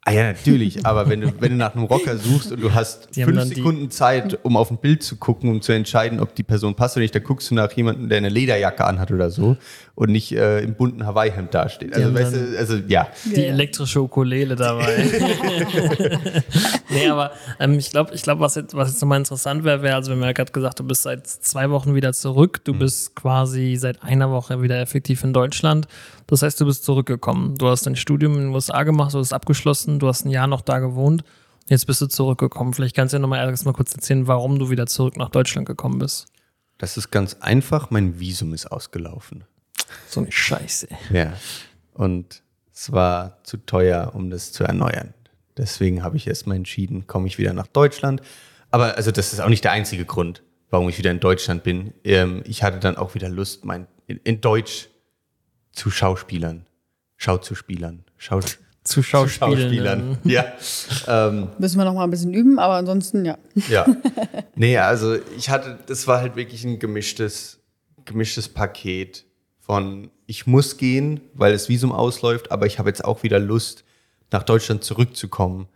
[0.02, 3.14] Ah ja, natürlich, aber wenn du, wenn du nach einem Rocker suchst und du hast
[3.16, 6.42] Die fünf Sekunden Zeit, um auf ein Bild zu gucken, um zu entscheiden, ob die
[6.42, 9.58] Person passt oder nicht, da guckst du nach jemandem, der eine Lederjacke anhat oder so
[10.00, 11.94] und nicht äh, im bunten Hawaii-Hemd dasteht.
[11.94, 13.08] Also, weißt du, also ja.
[13.26, 13.48] Die Ja, ja.
[13.50, 14.96] elektrische Ukulele dabei.
[16.88, 19.96] nee, aber ähm, ich glaube, ich glaub, was jetzt, was jetzt nochmal interessant wäre, wäre,
[19.96, 23.76] also wenn man gerade gesagt, du bist seit zwei Wochen wieder zurück, du bist quasi
[23.76, 25.86] seit einer Woche wieder effektiv in Deutschland.
[26.28, 27.58] Das heißt, du bist zurückgekommen.
[27.58, 30.46] Du hast dein Studium in den USA gemacht, du hast abgeschlossen, du hast ein Jahr
[30.46, 31.24] noch da gewohnt.
[31.68, 32.72] Jetzt bist du zurückgekommen.
[32.72, 35.68] Vielleicht kannst du ja nochmal erst mal kurz erzählen, warum du wieder zurück nach Deutschland
[35.68, 36.26] gekommen bist.
[36.78, 39.44] Das ist ganz einfach, mein Visum ist ausgelaufen.
[40.08, 40.88] So eine Scheiße.
[41.12, 41.32] Ja.
[41.94, 45.14] Und es war zu teuer, um das zu erneuern.
[45.56, 48.22] Deswegen habe ich erstmal entschieden, komme ich wieder nach Deutschland.
[48.70, 51.92] Aber also das ist auch nicht der einzige Grund, warum ich wieder in Deutschland bin.
[52.04, 54.88] Ähm, ich hatte dann auch wieder Lust, mein, in, in Deutsch
[55.72, 56.66] zu Schauspielern,
[57.16, 58.40] Schauzuspielern, Schau,
[58.84, 59.58] Zu Schauspielern.
[59.58, 60.18] Schauspielern.
[60.24, 60.44] Ja.
[61.06, 63.36] ähm, Müssen wir noch mal ein bisschen üben, aber ansonsten ja.
[63.68, 63.86] ja.
[64.54, 67.60] Nee, also ich hatte, das war halt wirklich ein gemischtes,
[68.04, 69.24] gemischtes Paket
[69.70, 73.84] von ich muss gehen, weil das Visum ausläuft, aber ich habe jetzt auch wieder Lust,
[74.32, 75.68] nach Deutschland zurückzukommen,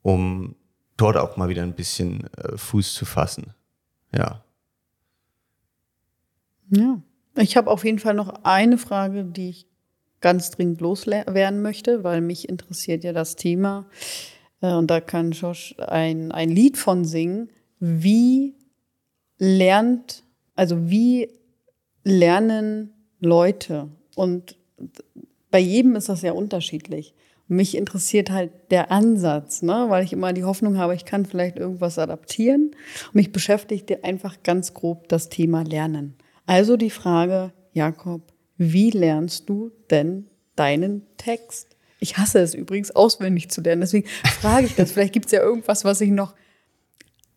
[0.00, 0.54] um
[0.96, 3.52] dort auch mal wieder ein bisschen äh, Fuß zu fassen.
[4.16, 4.42] Ja.
[6.70, 7.02] Ja.
[7.36, 9.66] Ich habe auf jeden Fall noch eine Frage, die ich
[10.22, 13.84] ganz dringend loswerden möchte, weil mich interessiert ja das Thema.
[14.62, 17.50] Äh, Und da kann Josh ein, ein Lied von singen.
[17.78, 18.54] Wie
[19.36, 20.24] lernt,
[20.54, 21.28] also wie
[22.04, 22.93] lernen
[23.24, 23.88] Leute?
[24.14, 24.56] Und
[25.50, 27.14] bei jedem ist das ja unterschiedlich.
[27.46, 29.86] Mich interessiert halt der Ansatz, ne?
[29.88, 32.70] weil ich immer die Hoffnung habe, ich kann vielleicht irgendwas adaptieren.
[33.06, 36.16] Und mich beschäftigt einfach ganz grob das Thema Lernen.
[36.46, 38.22] Also die Frage, Jakob,
[38.56, 41.76] wie lernst du denn deinen Text?
[42.00, 43.80] Ich hasse es übrigens, auswendig zu lernen.
[43.80, 44.08] Deswegen
[44.40, 44.92] frage ich das.
[44.92, 46.34] Vielleicht gibt es ja irgendwas, was ich noch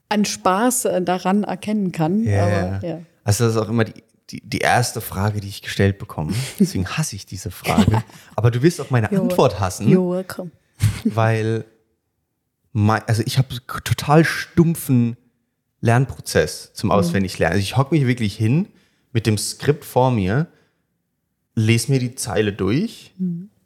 [0.10, 2.22] an Spaß daran erkennen kann.
[2.28, 3.02] Aber, ja.
[3.24, 6.34] Also das ist auch immer die, die, die erste Frage, die ich gestellt bekomme.
[6.60, 8.04] Deswegen hasse ich diese Frage.
[8.36, 9.88] Aber du wirst auch meine You're- Antwort hassen.
[9.88, 10.52] You're welcome.
[11.06, 11.66] weil
[12.72, 15.18] mein, also ich habe total stumpfen
[15.82, 17.56] Lernprozess zum Auswendiglernen.
[17.56, 18.68] Also ich hocke mich wirklich hin
[19.14, 20.48] mit dem Skript vor mir,
[21.56, 23.14] lese mir die Zeile durch,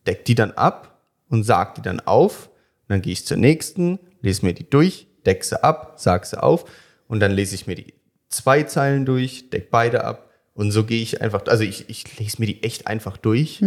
[0.07, 2.47] deck die dann ab und sag die dann auf.
[2.47, 6.41] Und dann gehe ich zur nächsten, lese mir die durch, deck sie ab, sag sie
[6.41, 6.65] auf
[7.07, 7.93] und dann lese ich mir die
[8.29, 12.37] zwei Zeilen durch, deck beide ab und so gehe ich einfach, also ich, ich lese
[12.39, 13.61] mir die echt einfach durch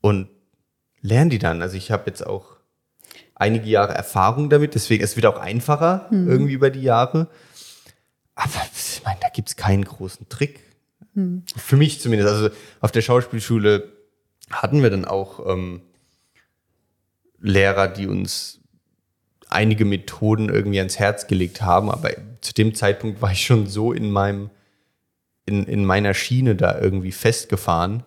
[0.00, 0.28] und
[1.00, 1.62] lerne die dann.
[1.62, 2.56] Also ich habe jetzt auch
[3.34, 7.28] einige Jahre Erfahrung damit, deswegen es wird auch einfacher irgendwie über die Jahre.
[8.34, 10.60] Aber ich meine, da gibt es keinen großen Trick.
[11.56, 12.32] Für mich zumindest.
[12.32, 13.92] Also auf der Schauspielschule
[14.50, 15.82] hatten wir dann auch ähm,
[17.40, 18.60] Lehrer, die uns
[19.48, 23.92] einige Methoden irgendwie ans Herz gelegt haben, aber zu dem Zeitpunkt war ich schon so
[23.92, 24.50] in meinem,
[25.46, 28.02] in, in meiner Schiene da irgendwie festgefahren.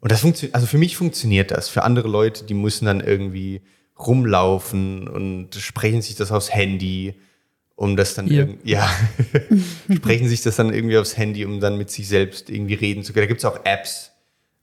[0.00, 1.68] Und das funktioniert, also für mich funktioniert das.
[1.68, 3.62] Für andere Leute, die müssen dann irgendwie
[3.98, 7.14] rumlaufen und sprechen sich das aufs Handy,
[7.76, 8.90] um das dann irgendwie, ja,
[9.94, 13.12] sprechen sich das dann irgendwie aufs Handy, um dann mit sich selbst irgendwie reden zu
[13.12, 13.24] können.
[13.24, 14.12] Da gibt es auch Apps,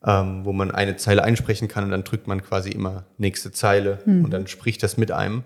[0.06, 4.00] ähm, wo man eine Zeile einsprechen kann und dann drückt man quasi immer nächste Zeile
[4.24, 5.44] und dann spricht das mit einem.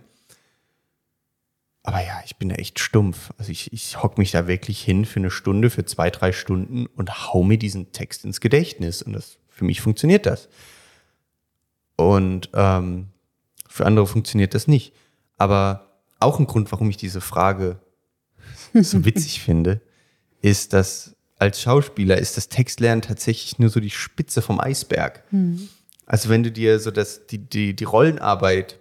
[1.84, 3.32] Aber ja, ich bin da echt stumpf.
[3.38, 6.86] Also ich, ich hock mich da wirklich hin für eine Stunde, für zwei, drei Stunden
[6.86, 9.02] und hau mir diesen Text ins Gedächtnis.
[9.02, 10.48] Und das, für mich funktioniert das.
[11.98, 13.08] Und ähm,
[13.68, 14.94] für andere funktioniert das nicht.
[15.38, 17.80] Aber auch ein Grund, warum ich diese Frage
[18.74, 19.82] so witzig finde,
[20.42, 25.24] ist, dass als Schauspieler ist das Textlernen tatsächlich nur so die Spitze vom Eisberg.
[26.06, 28.80] Also wenn du dir so das, die, die, die Rollenarbeit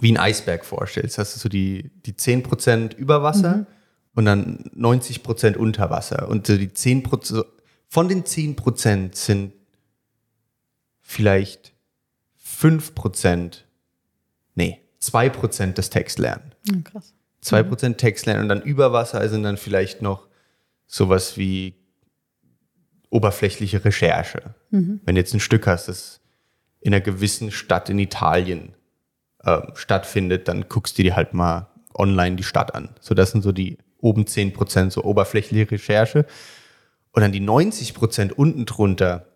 [0.00, 3.66] wie ein Eisberg vorstellst, hast du so die, die 10% über Wasser
[4.14, 6.28] und dann 90 Prozent unter Wasser.
[6.28, 7.44] Und so die 10 Prozent,
[7.88, 9.52] von den 10 Prozent sind
[11.00, 11.74] vielleicht
[12.36, 13.66] 5 Prozent,
[14.54, 16.54] nee, 2 Prozent des Textlernen.
[16.66, 17.14] Ja, krass.
[17.42, 20.28] 2 Prozent Textlernen und dann über Wasser sind dann vielleicht noch
[20.86, 21.74] sowas wie
[23.10, 24.54] oberflächliche Recherche.
[25.04, 26.20] Wenn du jetzt ein Stück hast, das
[26.80, 28.74] in einer gewissen Stadt in Italien
[29.44, 32.90] äh, stattfindet, dann guckst du dir halt mal online die Stadt an.
[33.00, 36.26] So, das sind so die oben 10 Prozent so oberflächliche Recherche.
[37.12, 39.26] Und dann die 90 Prozent unten drunter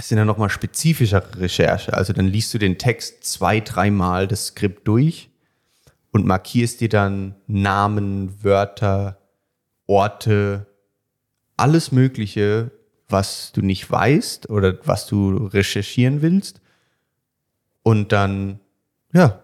[0.00, 1.94] sind dann nochmal spezifischere Recherche.
[1.94, 5.30] Also dann liest du den Text zwei, dreimal das Skript durch
[6.10, 9.18] und markierst dir dann Namen, Wörter,
[9.86, 10.66] Orte,
[11.56, 12.70] alles Mögliche,
[13.08, 16.60] was du nicht weißt oder was du recherchieren willst.
[17.82, 18.60] Und dann,
[19.12, 19.42] ja,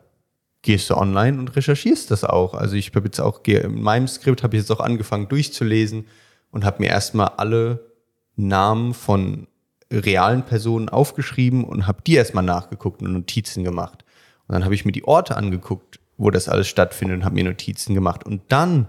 [0.62, 2.54] gehst du online und recherchierst das auch.
[2.54, 6.06] Also ich habe jetzt auch, in meinem Skript habe ich jetzt auch angefangen durchzulesen
[6.50, 7.92] und habe mir erstmal alle
[8.36, 9.46] Namen von
[9.90, 14.04] realen Personen aufgeschrieben und habe die erstmal nachgeguckt und Notizen gemacht.
[14.46, 17.44] Und dann habe ich mir die Orte angeguckt, wo das alles stattfindet und habe mir
[17.44, 18.24] Notizen gemacht.
[18.24, 18.88] Und dann,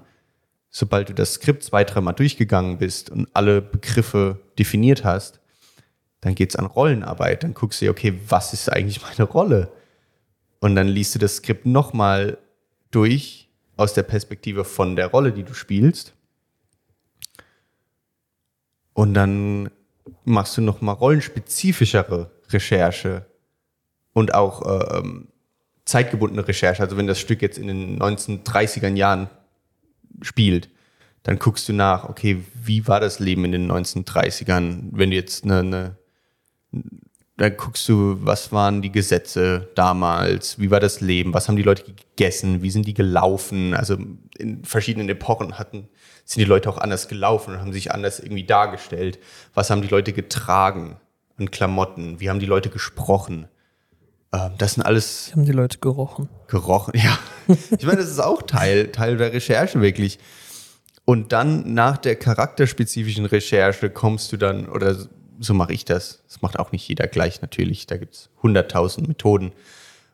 [0.70, 5.40] sobald du das Skript zwei, dreimal durchgegangen bist und alle Begriffe definiert hast,
[6.22, 7.44] dann geht's an Rollenarbeit.
[7.44, 9.72] Dann guckst du dir, okay, was ist eigentlich meine Rolle?
[10.60, 12.38] Und dann liest du das Skript nochmal
[12.92, 16.14] durch aus der Perspektive von der Rolle, die du spielst.
[18.94, 19.70] Und dann
[20.26, 23.26] machst du nochmal rollenspezifischere Recherche
[24.14, 25.30] und auch äh, ähm,
[25.86, 26.84] zeitgebundene Recherche.
[26.84, 29.30] Also wenn das Stück jetzt in den 1930er Jahren
[30.22, 30.70] spielt,
[31.24, 34.90] dann guckst du nach, okay, wie war das Leben in den 1930ern?
[34.92, 35.96] Wenn du jetzt eine, eine
[37.40, 41.64] dann guckst du, was waren die Gesetze damals, wie war das Leben, was haben die
[41.64, 43.74] Leute gegessen, wie sind die gelaufen.
[43.74, 43.98] Also
[44.38, 45.88] in verschiedenen Epochen hatten,
[46.26, 49.20] sind die Leute auch anders gelaufen und haben sich anders irgendwie dargestellt.
[49.54, 50.98] Was haben die Leute getragen
[51.38, 53.48] an Klamotten, wie haben die Leute gesprochen.
[54.34, 56.28] Ähm, das sind alles Haben die Leute gerochen.
[56.48, 56.94] gerochen.
[57.02, 57.18] Ja,
[57.48, 60.20] ich meine, das ist auch Teil, Teil der Recherche wirklich.
[61.06, 64.96] Und dann nach der charakterspezifischen Recherche kommst du dann, oder
[65.40, 69.08] so mache ich das, das macht auch nicht jeder gleich natürlich, da gibt es hunderttausend
[69.08, 69.54] Methoden.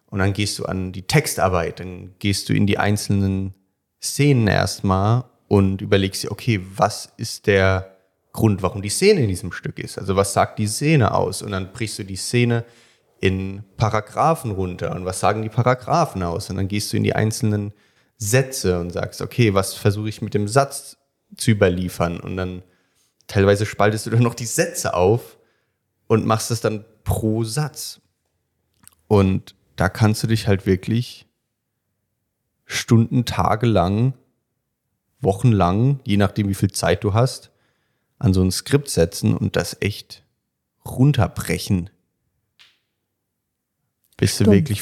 [0.08, 3.54] Und dann gehst du an die Textarbeit, dann gehst du in die einzelnen
[4.02, 7.98] Szenen erstmal und überlegst dir, okay, was ist der
[8.32, 9.98] Grund, warum die Szene in diesem Stück ist?
[9.98, 11.42] Also was sagt die Szene aus?
[11.42, 12.66] Und dann brichst du die Szene
[13.20, 16.50] in Paragraphen runter und was sagen die Paragraphen aus?
[16.50, 17.74] Und dann gehst du in die einzelnen
[18.18, 20.98] Sätze und sagst, okay, was versuche ich mit dem Satz
[21.36, 22.20] zu überliefern?
[22.20, 22.62] Und dann
[23.28, 25.38] teilweise spaltest du dann noch die Sätze auf
[26.08, 28.02] und machst es dann pro Satz.
[29.08, 31.28] Und da kannst du dich halt wirklich
[32.66, 34.14] Stunden, Tage lang,
[35.22, 37.52] Wochen lang, je nachdem wie viel Zeit du hast,
[38.18, 40.24] an so ein Skript setzen und das echt
[40.86, 41.90] runterbrechen.
[44.18, 44.82] Bis du wirklich,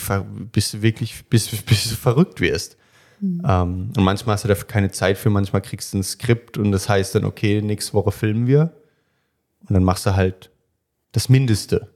[0.52, 2.78] bis du wirklich, bis, bis du verrückt wirst.
[3.24, 6.72] Ähm, und manchmal hast du dafür keine Zeit für, manchmal kriegst du ein Skript und
[6.74, 8.74] das heißt dann, okay, nächste Woche filmen wir.
[9.62, 10.52] Und dann machst du halt
[11.14, 11.88] das Mindeste,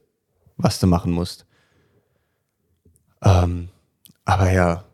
[0.56, 1.46] was du machen musst.
[3.22, 3.70] Ähm,
[4.24, 4.86] aber ja.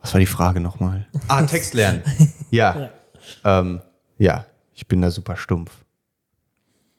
[0.00, 1.06] Was war die Frage nochmal?
[1.28, 2.02] Ah, Text lernen.
[2.50, 2.90] Ja.
[3.44, 3.60] Ja.
[3.60, 3.82] Ähm,
[4.16, 5.84] ja, ich bin da super stumpf.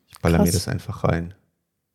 [0.07, 0.53] Ich baller mir Krass.
[0.53, 1.33] das einfach rein.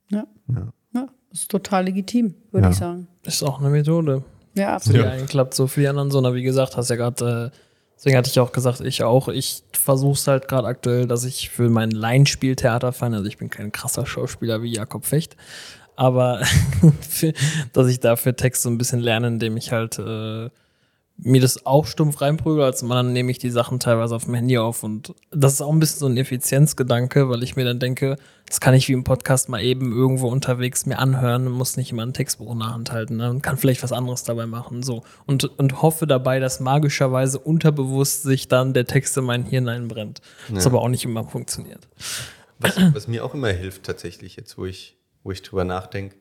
[0.09, 0.27] Ja.
[0.49, 0.73] Ja.
[0.95, 2.71] ja, ist total legitim, würde Ja.
[2.73, 3.07] ich sagen.
[3.23, 4.25] Ist auch eine Methode.
[4.55, 5.07] Ja, Für die absolut.
[5.07, 6.21] einen klappt so, für die anderen so.
[6.21, 7.59] Na, wie gesagt, hast ja gerade, äh,
[7.97, 9.29] deswegen hatte ich auch gesagt, ich auch.
[9.29, 13.73] Ich versuche es halt gerade aktuell, dass ich für mein Laienspieltheater also ich bin kein
[13.73, 15.37] krasser Schauspieler wie Jakob Fecht,
[15.97, 16.45] aber
[17.01, 17.33] für,
[17.73, 20.51] dass ich dafür Text so ein bisschen lerne, indem ich halt äh,
[21.17, 24.59] mir das auch stumpf reinprügel, als dann nehme ich die Sachen teilweise auf dem Handy
[24.59, 28.17] auf und das ist auch ein bisschen so ein Effizienzgedanke, weil ich mir dann denke,
[28.47, 31.93] das kann ich wie im Podcast mal eben irgendwo unterwegs mir anhören und muss nicht
[31.93, 33.31] immer ein Textbuch in der Hand halten ne?
[33.31, 35.03] und kann vielleicht was anderes dabei machen, so.
[35.25, 40.21] Und, und hoffe dabei, dass magischerweise unterbewusst sich dann der Text in mein Hirn einbrennt.
[40.53, 41.89] Das aber auch nicht immer funktioniert.
[42.59, 46.17] Was, was mir auch immer hilft tatsächlich, jetzt wo ich, wo ich drüber nachdenke,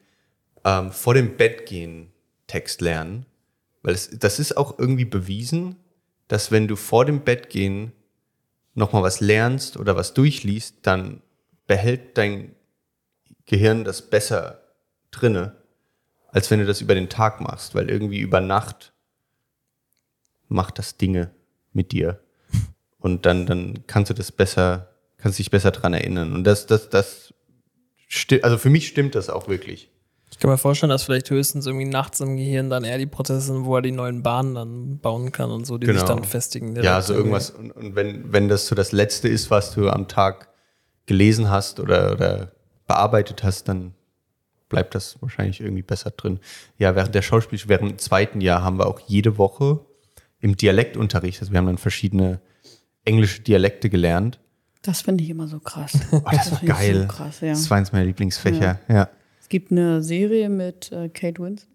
[0.63, 2.11] ähm, vor dem Bett gehen
[2.47, 3.25] Text lernen.
[3.83, 5.75] Weil es, das ist auch irgendwie bewiesen,
[6.27, 7.91] dass wenn du vor dem Bett gehen
[8.73, 11.21] nochmal was lernst oder was durchliest, dann
[11.67, 12.55] behält dein
[13.45, 14.61] Gehirn das besser
[15.11, 15.55] drinne,
[16.29, 18.93] als wenn du das über den Tag machst, weil irgendwie über Nacht
[20.47, 21.31] macht das Dinge
[21.73, 22.19] mit dir.
[22.99, 26.33] Und dann, dann kannst du das besser, kannst dich besser dran erinnern.
[26.33, 27.33] Und das, das, das
[28.41, 29.89] also für mich stimmt das auch wirklich.
[30.33, 33.53] Ich kann mir vorstellen, dass vielleicht höchstens irgendwie nachts im Gehirn dann eher die Prozesse
[33.53, 36.07] sind, wo er die neuen Bahnen dann bauen kann und so, die sich Genau.
[36.07, 36.75] dann festigen.
[36.81, 37.29] Ja, so irgendwie.
[37.29, 37.49] irgendwas.
[37.51, 40.49] Und, und wenn, wenn das so das Letzte ist, was du am Tag
[41.05, 42.51] gelesen hast oder, oder
[42.87, 43.93] bearbeitet hast, dann
[44.69, 46.39] bleibt das wahrscheinlich irgendwie besser drin.
[46.79, 49.81] Ja, während der Schauspiel, während dem zweiten Jahr haben wir auch jede Woche
[50.39, 52.41] im Dialektunterricht, also wir haben dann verschiedene
[53.05, 54.39] englische Dialekte gelernt.
[54.81, 55.93] Das finde ich immer so krass.
[56.11, 57.01] Oh, das war finde ich geil.
[57.01, 57.49] So krass, ja.
[57.49, 58.79] Das war eins meiner Lieblingsfächer.
[58.89, 59.03] Ja.
[59.03, 59.09] Es
[59.53, 61.69] gibt eine Serie mit äh, Kate Winslet.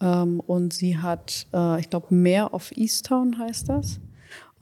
[0.00, 3.98] Ähm, und sie hat, äh, ich glaube, Mehr of Easttown heißt das.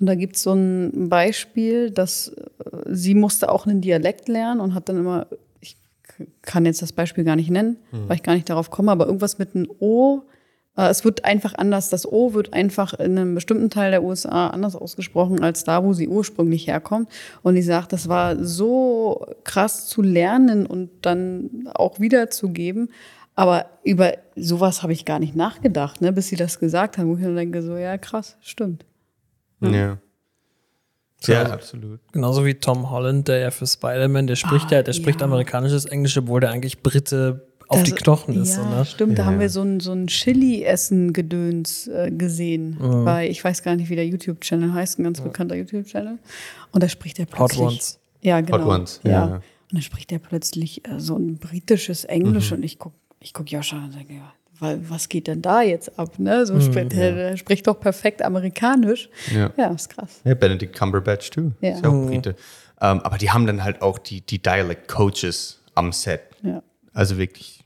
[0.00, 2.44] Und da gibt es so ein Beispiel, dass äh,
[2.86, 5.26] sie musste auch einen Dialekt lernen und hat dann immer,
[5.60, 5.76] ich
[6.40, 7.76] kann jetzt das Beispiel gar nicht nennen,
[8.08, 10.22] weil ich gar nicht darauf komme, aber irgendwas mit einem O.
[10.76, 14.48] Äh, es wird einfach anders, das O wird einfach in einem bestimmten Teil der USA
[14.48, 17.08] anders ausgesprochen als da, wo sie ursprünglich herkommt.
[17.42, 22.90] Und die sagt, das war so krass zu lernen und dann auch wiederzugeben.
[23.36, 27.16] Aber über sowas habe ich gar nicht nachgedacht, ne, bis sie das gesagt haben, wo
[27.16, 28.84] ich dann denke, so, ja, krass, stimmt.
[29.60, 29.98] Ja.
[31.26, 32.00] Ja, also- absolut.
[32.12, 35.26] Genauso wie Tom Holland, der ja für Spider-Man, der spricht Ah, ja, der spricht ja.
[35.26, 38.56] amerikanisches Englisch, obwohl der eigentlich Brite auf Das- die Knochen ist.
[38.56, 38.84] Ja, so, ne?
[38.84, 39.18] stimmt.
[39.18, 39.40] Da Ja, haben ja.
[39.40, 40.06] wir so ein, so ein
[40.88, 42.76] Chili-Essen-Gedöns äh, gesehen.
[42.80, 43.04] Mhm.
[43.04, 46.18] Bei, ich weiß gar nicht, wie der YouTube-Channel heißt, ein ganz bekannter YouTube-Channel.
[46.72, 47.60] Und da spricht er Hot plötzlich.
[47.60, 47.98] Ones.
[48.22, 48.68] Ja, genau.
[48.68, 49.10] Ones, ja.
[49.10, 49.24] ja.
[49.34, 49.42] Und
[49.72, 52.58] dann spricht er plötzlich äh, so ein britisches Englisch Mhm.
[52.58, 55.98] und ich gucke ich guck Joscha und denke, ja, wa- was geht denn da jetzt
[55.98, 56.18] ab?
[56.18, 56.40] Ne?
[56.40, 59.08] Mhm, So spricht, der, der spricht doch perfekt amerikanisch.
[59.34, 59.50] Ja.
[59.56, 60.20] Ja, ist krass.
[60.24, 61.52] Ja, Benedict Cumberbatch, too.
[61.62, 61.70] Ja.
[61.70, 62.36] Ist ja auch Brite.
[62.82, 66.20] Ähm, aber die haben dann halt auch die, die Dialect-Coaches am Set.
[66.42, 66.62] Ja.
[66.94, 67.62] Also wirklich.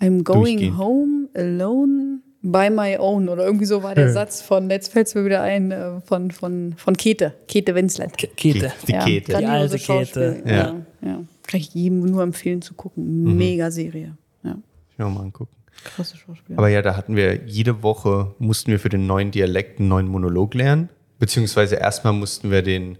[0.00, 3.28] I'm going home alone by my own.
[3.28, 6.30] Oder irgendwie so war der Satz von, jetzt fällt es mir wieder ein, äh, von,
[6.30, 8.16] von, von Kete, Kete Winslet.
[8.16, 8.72] Ke- Kete.
[8.88, 9.32] Die Kete.
[9.32, 10.42] grandiose Die alte.
[10.42, 10.42] Kete.
[10.48, 10.54] Ja.
[10.56, 10.76] Ja.
[11.02, 11.20] ja.
[11.46, 13.36] Kann ich jedem nur empfehlen zu gucken.
[13.36, 14.16] Mega Serie.
[14.42, 14.56] Ja.
[14.90, 15.54] Ich will mal angucken.
[15.84, 16.56] Krasse Schauspiel.
[16.56, 20.06] Aber ja, da hatten wir jede Woche mussten wir für den neuen Dialekt einen neuen
[20.08, 20.88] Monolog lernen.
[21.18, 22.96] Beziehungsweise erstmal mussten wir den,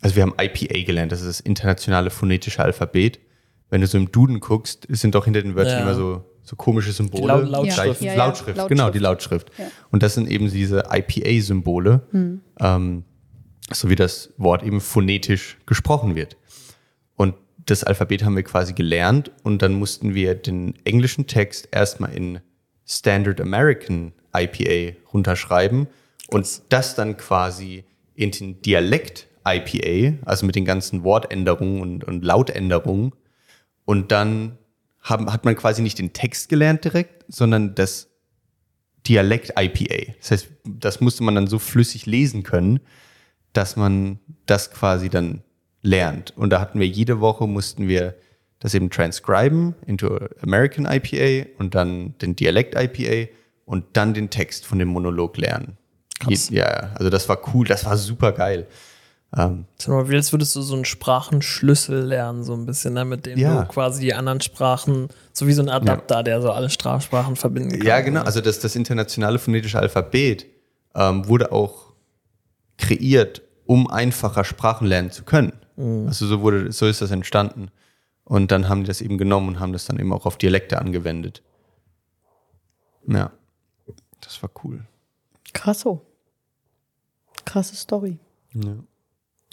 [0.00, 3.18] also wir haben IPA gelernt, das ist das internationale phonetische Alphabet.
[3.70, 5.82] Wenn du so im Duden guckst, sind doch hinter den Wörtern Ja.
[5.82, 7.22] immer so, so komische Symbole.
[7.22, 8.00] Die Lau- Lautschrift.
[8.00, 8.68] Ja, ja, Lautschrift, Lautschrift.
[8.68, 9.50] genau, die Lautschrift.
[9.58, 9.66] Ja.
[9.90, 12.02] Und das sind eben diese IPA-Symbole,
[12.60, 13.04] ähm,
[13.70, 16.36] so wie das Wort eben phonetisch gesprochen wird.
[17.16, 17.34] Und
[17.66, 22.40] das Alphabet haben wir quasi gelernt und dann mussten wir den englischen Text erstmal in
[22.86, 25.88] Standard American IPA runterschreiben
[26.28, 32.24] und das dann quasi in den Dialekt IPA, also mit den ganzen Wortänderungen und, und
[32.24, 33.12] Lautänderungen.
[33.88, 34.58] Und dann
[35.00, 38.10] haben, hat man quasi nicht den Text gelernt direkt, sondern das
[39.06, 40.12] Dialekt IPA.
[40.18, 42.80] Das heißt, das musste man dann so flüssig lesen können,
[43.54, 45.42] dass man das quasi dann
[45.80, 46.36] lernt.
[46.36, 48.14] Und da hatten wir jede Woche mussten wir
[48.58, 53.32] das eben transcriben into American IPA und dann den Dialekt IPA
[53.64, 55.78] und dann den Text von dem Monolog lernen.
[56.20, 56.50] Krass.
[56.50, 58.66] Ja, also das war cool, das war super geil.
[59.36, 63.38] Ähm, wie als würdest du so einen Sprachenschlüssel lernen, so ein bisschen, ne, mit dem
[63.38, 63.62] Ja.
[63.62, 67.72] du quasi die anderen Sprachen, so wie so ein Adapter, der so alle Sprachsprachen verbinden
[67.78, 67.86] kann.
[67.86, 68.22] Ja, genau.
[68.22, 70.46] Also das, das internationale phonetische Alphabet
[70.94, 71.92] ähm, wurde auch
[72.78, 75.52] kreiert, um einfacher Sprachen lernen zu können.
[76.06, 77.70] Also so wurde, so ist das entstanden.
[78.24, 80.78] Und dann haben die das eben genommen und haben das dann eben auch auf Dialekte
[80.80, 81.42] angewendet.
[83.06, 83.30] Ja,
[84.20, 84.84] das war cool.
[85.52, 86.04] Krasso.
[87.44, 88.18] Krasse Story.
[88.54, 88.74] Ja.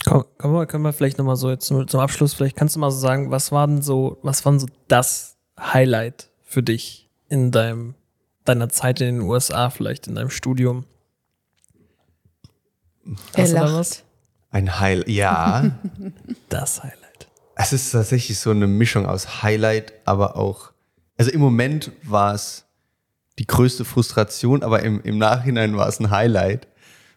[0.03, 2.79] Komm, können, wir, können wir vielleicht nochmal so jetzt zum, zum Abschluss, vielleicht kannst du
[2.79, 7.09] mal so sagen, was war denn so, was war denn so das Highlight für dich
[7.29, 7.95] in deinem,
[8.43, 10.85] deiner Zeit in den USA, vielleicht in deinem Studium?
[13.33, 13.73] Er Hast du da lacht.
[13.73, 14.03] was?
[14.51, 15.71] Ein Heil, ja.
[16.49, 17.27] Das Highlight.
[17.55, 20.71] es ist tatsächlich so eine Mischung aus Highlight, aber auch,
[21.17, 22.65] also im Moment war es
[23.39, 26.67] die größte Frustration, aber im, im Nachhinein war es ein Highlight.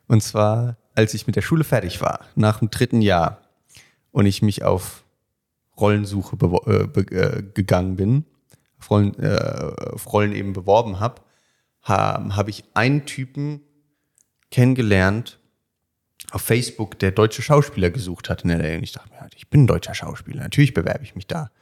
[0.09, 3.41] Und zwar, als ich mit der Schule fertig war, nach dem dritten Jahr
[4.11, 5.05] und ich mich auf
[5.79, 6.37] Rollensuche
[6.67, 8.25] äh, äh, gegangen bin,
[8.81, 9.39] auf Rollen, äh,
[9.93, 11.23] auf Rollen eben beworben habe,
[11.83, 13.61] habe hab ich einen Typen
[14.51, 15.39] kennengelernt
[16.33, 18.43] auf Facebook, der deutsche Schauspieler gesucht hat.
[18.43, 21.53] Und ich dachte mir, halt, ich bin deutscher Schauspieler, natürlich bewerbe ich mich da.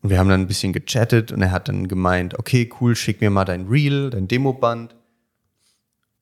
[0.00, 3.20] Und wir haben dann ein bisschen gechattet und er hat dann gemeint, okay, cool, schick
[3.20, 4.94] mir mal dein Reel, dein Demoband.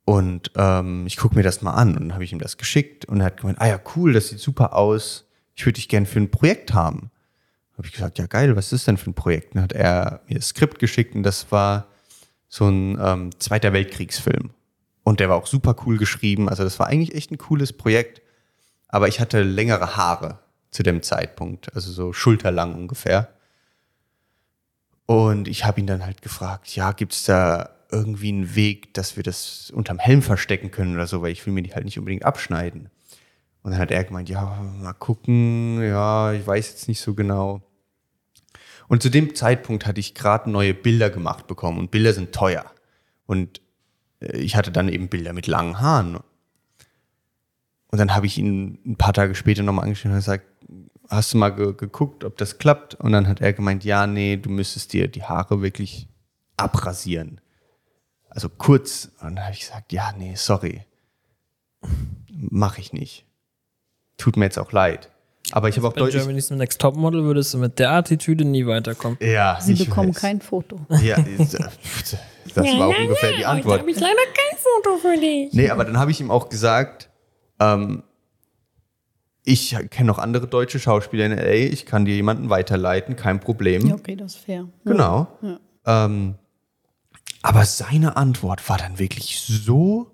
[0.05, 1.97] Und ähm, ich gucke mir das mal an.
[1.97, 4.29] Und dann habe ich ihm das geschickt und er hat gemeint, ah ja, cool, das
[4.29, 5.29] sieht super aus.
[5.55, 7.11] Ich würde dich gern für ein Projekt haben.
[7.77, 9.55] Habe ich gesagt, ja geil, was ist denn für ein Projekt?
[9.55, 11.87] Dann hat er mir das Skript geschickt und das war
[12.49, 14.51] so ein ähm, Zweiter Weltkriegsfilm.
[15.03, 16.49] Und der war auch super cool geschrieben.
[16.49, 18.21] Also das war eigentlich echt ein cooles Projekt.
[18.89, 20.41] Aber ich hatte längere Haare
[20.71, 23.29] zu dem Zeitpunkt, also so schulterlang ungefähr.
[25.07, 29.17] Und ich habe ihn dann halt gefragt, ja, gibt es da irgendwie einen Weg, dass
[29.17, 31.99] wir das unterm Helm verstecken können oder so, weil ich will mir die halt nicht
[31.99, 32.91] unbedingt abschneiden.
[33.63, 37.63] Und dann hat er gemeint, ja, mal gucken, ja, ich weiß jetzt nicht so genau.
[38.89, 42.65] Und zu dem Zeitpunkt hatte ich gerade neue Bilder gemacht bekommen und Bilder sind teuer.
[43.27, 43.61] Und
[44.21, 46.17] äh, ich hatte dann eben Bilder mit langen Haaren.
[46.17, 50.47] Und dann habe ich ihn ein paar Tage später nochmal angeschrieben und gesagt,
[51.09, 52.95] hast du mal ge geguckt, ob das klappt?
[52.95, 56.09] Und dann hat er gemeint, ja, nee, du müsstest dir die Haare wirklich
[56.57, 57.41] abrasieren.
[58.31, 59.11] Also kurz.
[59.21, 60.83] Und dann habe ich gesagt, ja, nee, sorry.
[62.33, 63.27] Mache ich nicht.
[64.17, 65.11] Tut mir jetzt auch leid.
[65.53, 66.23] Aber ich habe auch Bei deutlich.
[66.23, 69.19] Germany's Next Topmodel würdest du mit der Attitüde nie weiterkommen.
[69.21, 70.21] Ja, Sie ich bekommen weiß.
[70.21, 70.81] kein Foto.
[71.03, 73.85] Ja, das war auch ungefähr die Antwort.
[73.87, 75.53] ich leider kein Foto für dich.
[75.53, 77.09] Nee, aber dann habe ich ihm auch gesagt,
[77.59, 78.03] ähm,
[79.45, 83.87] ich kenne noch andere deutsche Schauspieler in LA, ich kann dir jemanden weiterleiten, kein Problem.
[83.87, 84.69] Ja, okay, das ist fair.
[84.85, 85.29] Genau.
[85.43, 86.05] Ja.
[86.05, 86.35] Ähm,
[87.43, 90.11] aber seine Antwort war dann wirklich so,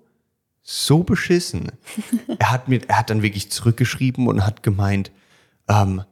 [0.63, 1.71] so beschissen.
[2.39, 5.11] er, hat mir, er hat dann wirklich zurückgeschrieben und hat gemeint,
[5.67, 6.03] ähm,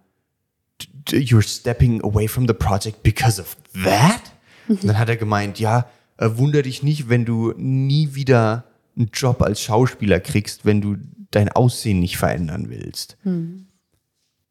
[1.10, 4.22] d- you're stepping away from the project because of that?
[4.68, 5.88] Und dann hat er gemeint, ja,
[6.18, 8.66] äh, wunder dich nicht, wenn du nie wieder
[8.98, 10.96] einen Job als Schauspieler kriegst, wenn du
[11.32, 13.18] dein Aussehen nicht verändern willst.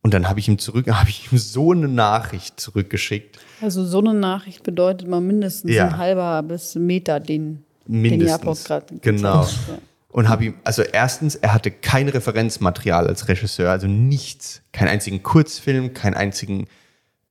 [0.04, 3.38] Und dann habe ich ihm zurück, habe ich ihm so eine Nachricht zurückgeschickt.
[3.62, 5.86] Also so eine Nachricht bedeutet mal mindestens Ja.
[5.86, 8.28] ein halber bis ein Meter, den, den Mindestens.
[8.30, 9.40] Jakob gerade Genau.
[9.40, 9.68] gezeigt hat.
[9.76, 9.78] Ja.
[10.08, 14.60] Und habe ihm, also erstens, er hatte kein Referenzmaterial als Regisseur, also nichts.
[14.72, 16.68] Keinen einzigen Kurzfilm, keinen einzigen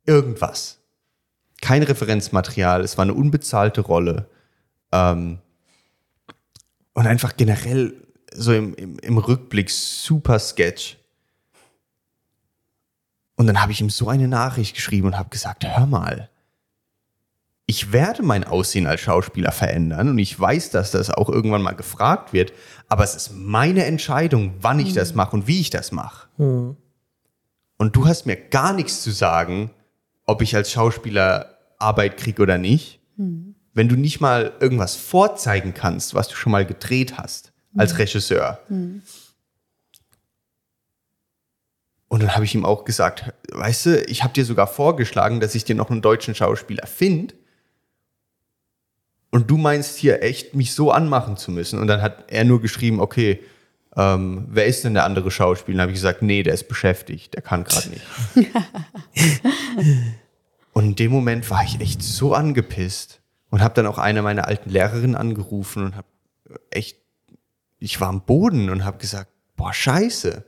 [0.06, 0.80] irgendwas.
[1.62, 4.28] Kein Referenzmaterial, es war eine unbezahlte Rolle.
[4.92, 5.38] Ähm,
[6.94, 7.94] und einfach generell
[8.34, 10.98] so im, im, im Rückblick super Sketch.
[13.44, 16.30] Und dann habe ich ihm so eine Nachricht geschrieben und habe gesagt, hör mal,
[17.66, 21.76] ich werde mein Aussehen als Schauspieler verändern und ich weiß, dass das auch irgendwann mal
[21.76, 22.54] gefragt wird,
[22.88, 26.30] aber es ist meine Entscheidung, wann ich das mache und wie ich das mache.
[27.76, 29.72] Und du hast mir gar nichts zu sagen,
[30.26, 33.02] ob ich als Schauspieler Arbeit kriege oder nicht,
[33.74, 38.60] wenn du nicht mal irgendwas vorzeigen kannst, was du schon mal gedreht hast als Regisseur.
[42.14, 45.56] Und dann habe ich ihm auch gesagt, weißt du, ich habe dir sogar vorgeschlagen, dass
[45.56, 47.34] ich dir noch einen deutschen Schauspieler finde.
[49.32, 51.80] Und du meinst hier echt, mich so anmachen zu müssen.
[51.80, 53.42] Und dann hat er nur geschrieben, okay,
[53.98, 55.78] ähm, wer ist denn der andere Schauspieler?
[55.78, 58.06] Dann habe ich gesagt, nee, der ist beschäftigt, der kann gerade nicht.
[60.74, 64.48] und in dem Moment war ich echt so angepisst und habe dann auch eine meiner
[64.48, 66.08] alten Lehrerinnen angerufen und habe
[66.70, 66.96] echt,
[67.80, 70.46] ich war am Boden und habe gesagt, boah, scheiße,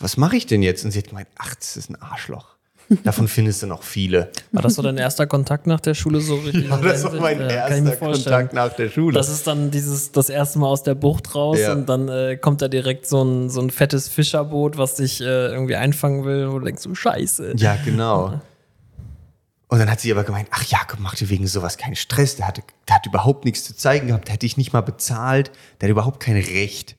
[0.00, 0.84] was mache ich denn jetzt?
[0.84, 2.56] Und sie hat gemeint, ach, das ist ein Arschloch.
[3.04, 4.32] Davon findest du noch viele.
[4.50, 6.68] War das so dein erster Kontakt nach der Schule so richtig?
[6.68, 7.96] Ja, das war mein Ja, erster.
[7.96, 9.14] Kontakt nach der Schule.
[9.14, 11.72] Das ist dann dieses das erste Mal aus der Bucht raus Ja.
[11.72, 15.24] und dann äh, kommt da direkt so ein, so ein fettes Fischerboot, was dich äh,
[15.52, 17.52] irgendwie einfangen will, wo du denkst, du Scheiße.
[17.58, 18.40] Ja, genau.
[19.68, 22.34] Und dann hat sie aber gemeint, ach Jakob, mach dir wegen sowas keinen Stress.
[22.34, 24.26] Der, hatte, der hat überhaupt nichts zu zeigen gehabt.
[24.26, 25.52] Der hätte dich nicht mal bezahlt.
[25.80, 26.96] Der hat überhaupt kein Recht,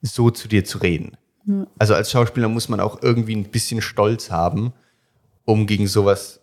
[0.00, 1.16] so zu dir zu reden.
[1.78, 4.72] Also als Schauspieler muss man auch irgendwie ein bisschen Stolz haben,
[5.44, 6.40] um gegen sowas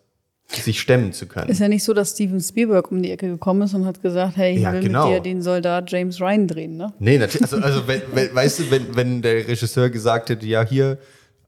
[0.48, 1.50] sich stemmen zu können.
[1.50, 4.36] Ist ja nicht so, dass Steven Spielberg um die Ecke gekommen ist und hat gesagt,
[4.36, 5.08] hey, ich Ja, will genau.
[5.10, 6.94] mit dir den Soldat James Ryan drehen, ne?
[7.00, 7.44] Nee, natürlich.
[7.54, 10.98] Also, also wenn, wenn, weißt du, wenn, wenn der Regisseur gesagt hätte, ja, hier,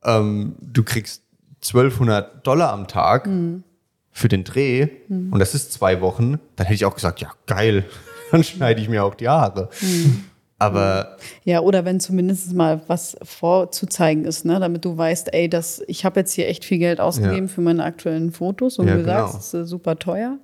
[0.05, 1.21] ähm, du kriegst
[1.63, 3.29] 1200 Dollar am Tag
[4.11, 7.83] für den Dreh und das ist zwei Wochen, dann hätte ich auch gesagt, ja, geil,
[8.31, 9.69] dann schneide ich mir auch die Haare.
[10.65, 14.59] Aber Ja, oder wenn zumindest mal was vorzuzeigen ist, ne?
[14.59, 17.53] damit du weißt, ey, das, ich habe jetzt hier echt viel Geld ausgegeben Ja.
[17.53, 19.27] für meine aktuellen Fotos und Ja, wie du genau.
[19.27, 20.37] sagst, das ist super teuer.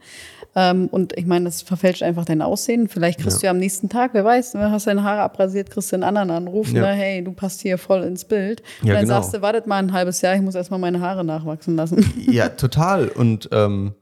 [0.56, 2.88] Ähm, und ich meine, das verfälscht einfach dein Aussehen.
[2.90, 5.92] Vielleicht kriegst du ja am nächsten Tag, wer weiß, du hast deine Haare abrasiert, kriegst
[5.92, 6.82] du einen anderen Anruf, Ja.
[6.82, 6.88] ne?
[6.88, 8.62] hey, du passt hier voll ins Bild.
[8.82, 9.16] Und Ja, dann genau.
[9.22, 12.04] sagst du, wartet mal ein halbes Jahr, ich muss erstmal meine Haare nachwachsen lassen.
[12.32, 13.10] ja, total.
[13.10, 13.94] Und, ähm,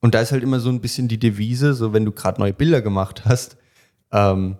[0.00, 2.52] und da ist halt immer so ein bisschen die Devise, so wenn du gerade neue
[2.52, 3.56] Bilder gemacht hast,
[4.12, 4.56] ähm,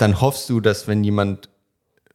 [0.00, 1.48] dann hoffst du, dass wenn jemand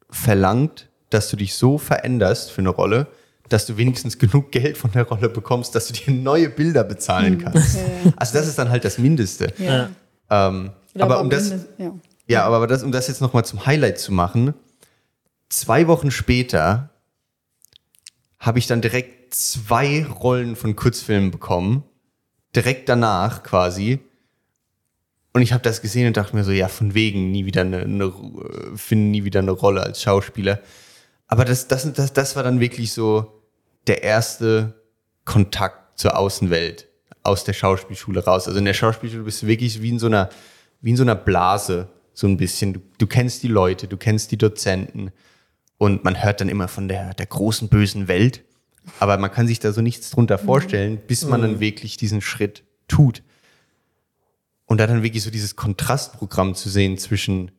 [0.10, 3.08] verlangt, dass du dich so veränderst für eine Rolle,
[3.50, 7.38] dass du wenigstens genug Geld von der Rolle bekommst, dass du dir neue Bilder bezahlen
[7.38, 7.78] kannst.
[8.16, 9.54] Also das ist dann halt das Mindeste.
[9.60, 9.90] Ja.
[10.30, 11.92] Ähm, aber aber um das, mindest- ja.
[12.28, 14.54] ja, aber das, um das jetzt nochmal zum Highlight zu machen,
[15.50, 16.90] zwei Wochen später
[18.40, 21.84] habe ich dann direkt zwei Rollen von Kurzfilmen bekommen.
[22.56, 24.00] Direkt danach quasi.
[25.36, 27.82] Und ich habe das gesehen und dachte mir so, ja, von wegen nie wieder eine,
[27.82, 30.62] eine äh, finde nie wieder eine Rolle als Schauspieler.
[31.28, 33.44] Aber das, das, das, das war dann wirklich so
[33.86, 34.76] der erste
[35.26, 36.88] Kontakt zur Außenwelt
[37.24, 38.48] aus der Schauspielschule raus.
[38.48, 40.30] Also in der Schauspielschule bist du wirklich wie in so einer,
[40.80, 42.72] wie in so einer Blase, so ein bisschen.
[42.72, 45.12] Du, du kennst die Leute, du kennst die Dozenten
[45.78, 48.46] und man hört dann immer von der, der großen bösen Welt.
[49.02, 52.64] Aber man kann sich da so nichts drunter vorstellen, bis man dann wirklich diesen Schritt
[52.88, 53.22] tut.
[54.66, 57.52] Und da dann wirklich so dieses Kontrastprogramm zu sehen zwischen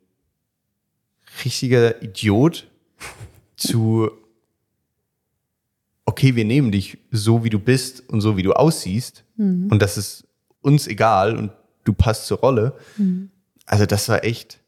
[1.45, 2.67] richtiger Idiot
[3.57, 4.11] zu
[6.09, 9.25] okay, wir nehmen dich so, wie du bist und so, wie du aussiehst.
[9.71, 10.25] Und das ist
[10.63, 11.51] uns egal und
[11.85, 12.75] du passt zur Rolle.
[13.67, 14.61] Also das war echt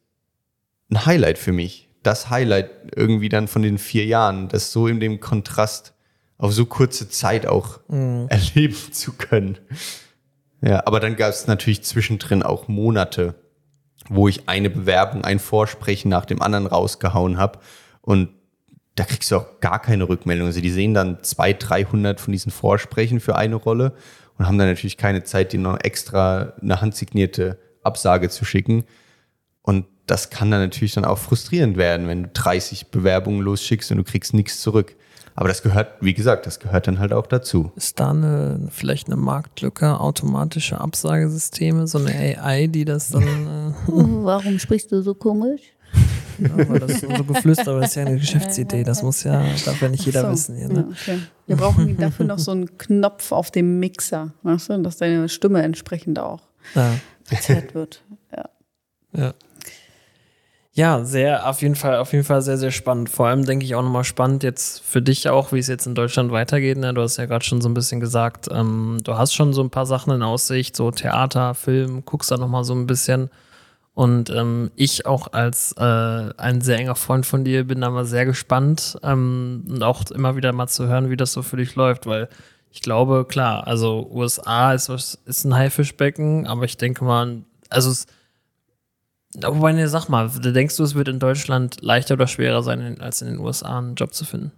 [0.91, 1.89] ein Highlight für mich.
[2.03, 5.95] Das Highlight irgendwie dann von den vier Jahren, das so in dem Kontrast
[6.39, 9.59] auf so kurze Zeit auch erleben zu können.
[10.61, 13.35] Ja, aber dann gab es natürlich zwischendrin auch Monate,
[14.09, 17.61] wo ich eine Bewerbung, ein Vorsprechen nach dem anderen rausgehauen habe.
[18.01, 18.31] Und
[18.95, 20.47] da kriegst du auch gar keine Rückmeldung.
[20.47, 23.95] Also die sehen dann 200, 300 von diesen Vorsprechen für eine Rolle
[24.37, 28.85] und haben dann natürlich keine Zeit, dir noch extra eine handsignierte Absage zu schicken.
[29.63, 33.99] Und das kann dann natürlich dann auch frustrierend werden, wenn du 30 Bewerbungen losschickst und
[33.99, 34.97] du kriegst nichts zurück.
[35.39, 37.71] Aber das gehört, wie gesagt, das gehört dann halt auch dazu.
[37.77, 43.73] Ist da eine, vielleicht eine Marktlücke, automatische Absagesysteme, so eine AI, die das dann, äh,
[43.87, 45.61] Warum sprichst du so komisch?
[46.39, 49.81] ja, weil das so geflüstert, aber das ist ja eine Geschäftsidee, das muss ja, darf
[49.81, 50.89] ja nicht jeder So, wissen hier, ja, ne?
[50.91, 51.21] okay.
[51.47, 55.63] Wir brauchen dafür noch so einen Knopf auf dem Mixer, weißt du, dass deine Stimme
[55.63, 56.95] entsprechend auch Ja.
[57.23, 58.03] verzerrt wird.
[58.37, 58.45] Ja.
[59.13, 59.35] Ja.
[60.79, 63.11] Ja, sehr, auf jeden Fall, auf jeden Fall sehr, sehr spannend.
[63.11, 65.97] Vor allem denke ich auch nochmal spannend jetzt für dich auch, wie es jetzt in
[65.97, 66.79] Deutschland weitergeht.
[66.79, 66.95] Ne?
[66.95, 69.71] Du hast ja gerade schon so ein bisschen gesagt, ähm, du hast schon so ein
[69.71, 73.29] paar Sachen in Aussicht, so Theater, Film, guckst da nochmal so ein bisschen.
[73.95, 75.83] Und ähm, ich auch als äh,
[76.37, 80.37] ein sehr enger Freund von dir bin da mal sehr gespannt ähm, und auch immer
[80.37, 82.29] wieder mal zu hören, wie das so für dich läuft, weil
[82.71, 84.89] ich glaube, klar, also USA ist,
[85.27, 88.07] ist ein Haifischbecken, aber ich denke mal, also es,
[89.35, 93.21] Wobei, ne, sag mal, denkst du, es wird in Deutschland leichter oder schwerer sein, als
[93.21, 94.53] in den USA einen Job zu finden?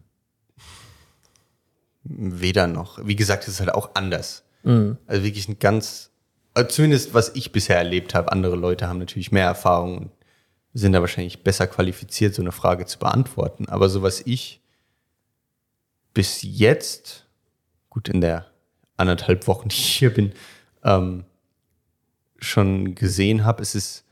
[2.05, 3.05] Weder noch.
[3.05, 4.45] Wie gesagt, es ist halt auch anders.
[5.07, 6.11] Also wirklich ein ganz,
[6.55, 10.11] also zumindest was ich bisher erlebt habe, andere Leute haben natürlich mehr Erfahrung und
[10.73, 13.69] sind da wahrscheinlich besser qualifiziert, so eine Frage zu beantworten.
[13.69, 14.63] Aber so was ich
[16.15, 17.27] bis jetzt,
[17.89, 18.47] gut in der
[18.97, 20.33] anderthalb Wochen, die ich hier bin,
[20.85, 21.25] ähm,
[22.39, 24.05] schon gesehen habe, es ist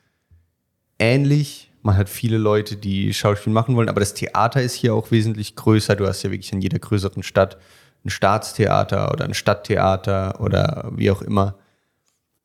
[0.98, 1.70] ähnlich.
[1.82, 5.56] Man hat viele Leute, die Schauspiel machen wollen, aber das Theater ist hier auch wesentlich
[5.56, 5.96] größer.
[5.96, 7.58] Du hast ja wirklich in jeder größeren Stadt
[8.04, 11.56] ein Staatstheater oder ein Stadttheater oder wie auch immer.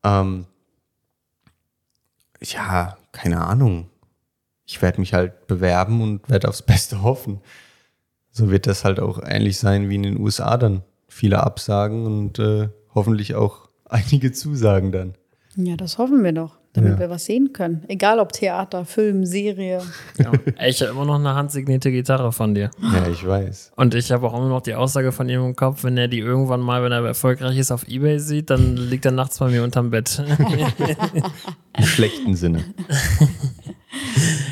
[0.04, 0.46] Ähm,
[2.42, 3.90] ja, keine Ahnung.
[4.66, 7.42] Ich werde mich halt bewerben und werde aufs Beste hoffen.
[8.32, 10.84] So wird das halt auch ähnlich sein wie in den USA dann.
[11.08, 15.14] Viele Absagen und äh, hoffentlich auch einige Zusagen dann.
[15.56, 17.00] Ja, das hoffen wir doch, damit Ja.
[17.00, 17.84] wir was sehen können.
[17.88, 19.82] Egal ob Theater, Film, Serie.
[20.18, 20.32] Ja.
[20.68, 22.72] Ich habe immer noch eine handsignierte Gitarre von dir.
[22.82, 23.72] Ja, ich weiß.
[23.76, 26.20] Und ich habe auch immer noch die Aussage von ihm im Kopf, wenn er die
[26.20, 29.64] irgendwann mal, wenn er erfolgreich ist, auf Ebay sieht, dann liegt er nachts bei mir
[29.64, 30.24] unterm Bett.
[31.78, 32.64] Im schlechten Sinne.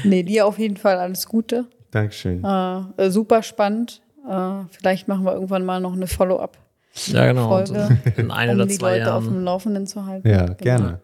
[0.04, 1.66] Nee, dir auf jeden Fall alles Gute.
[1.91, 2.43] Dankeschön.
[2.43, 4.02] Äh, super spannend.
[4.28, 6.58] Äh, vielleicht machen wir irgendwann mal noch eine Follow-up,
[7.07, 7.57] ja, genau.
[7.59, 9.43] Und Folge, in ein um oder die zwei Leute auf dem Jahren.
[9.45, 10.27] Laufenden zu halten.
[10.27, 10.55] Ja, Genau.
[10.57, 11.01] gerne.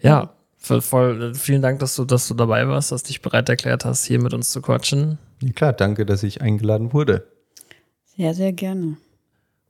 [0.00, 3.48] Ja, voll, voll, vielen Dank, dass du, dass du dabei warst, dass du dich bereit
[3.48, 5.18] erklärt hast, hier mit uns zu quatschen.
[5.42, 7.26] Ja, klar, danke, dass ich eingeladen wurde.
[8.16, 8.96] Sehr, sehr gerne.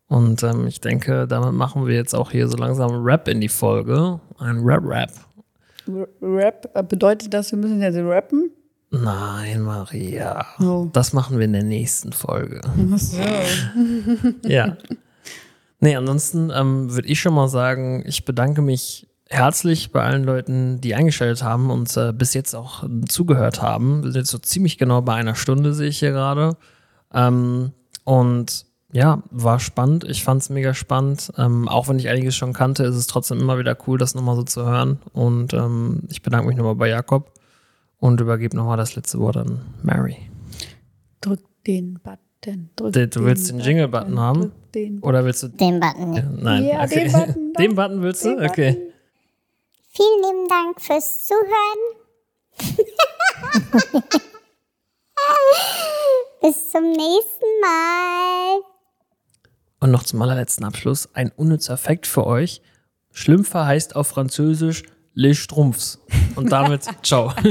[0.08, 3.48] Und ähm, ich denke, damit machen wir jetzt auch hier so langsam Rap in die
[3.48, 4.20] Folge.
[4.38, 5.10] Ein Rap-Rap.
[6.22, 8.50] Rap, äh, bedeutet das, wir müssen jetzt rappen?
[8.90, 10.46] Nein, Maria.
[10.60, 10.88] Oh.
[10.92, 12.60] Das machen wir in der nächsten Folge.
[12.64, 13.18] Ach so.
[14.48, 14.76] ja.
[15.80, 20.80] Nee, ansonsten ähm, würde ich schon mal sagen, ich bedanke mich herzlich bei allen Leuten,
[20.80, 24.02] die eingeschaltet haben und äh, bis jetzt auch äh, zugehört haben.
[24.02, 26.56] Wir sind jetzt so ziemlich genau bei einer Stunde, sehe ich hier gerade.
[27.12, 27.72] Ähm,
[28.04, 30.04] und ja, war spannend.
[30.04, 31.30] Ich fand es mega spannend.
[31.36, 34.36] Ähm, auch wenn ich einiges schon kannte, ist es trotzdem immer wieder cool, das nochmal
[34.36, 34.98] so zu hören.
[35.12, 37.30] Und ähm, ich bedanke mich nochmal bei Jakob
[37.98, 40.16] und übergebe nochmal das letzte Wort an Mary.
[41.20, 42.70] Drück den Button.
[42.76, 44.40] Drück Du- du willst den Jingle-Button haben?
[44.40, 46.14] Drück den Oder willst du Den Button.
[46.14, 46.64] Ja, Nein.
[46.64, 47.04] Ja, okay.
[47.04, 47.52] den Button.
[47.58, 48.36] Den Button willst du?
[48.36, 48.72] Den Okay.
[48.72, 48.92] Button.
[49.90, 51.78] Vielen lieben Dank fürs Zuhören.
[56.40, 58.60] Bis zum nächsten Mal.
[59.80, 62.62] Und noch zum allerletzten Abschluss ein unnützer Fakt für euch.
[63.12, 64.84] Schlümpfer heißt auf Französisch
[65.18, 65.98] Le Strumpfs.
[66.36, 67.32] Und damit ciao.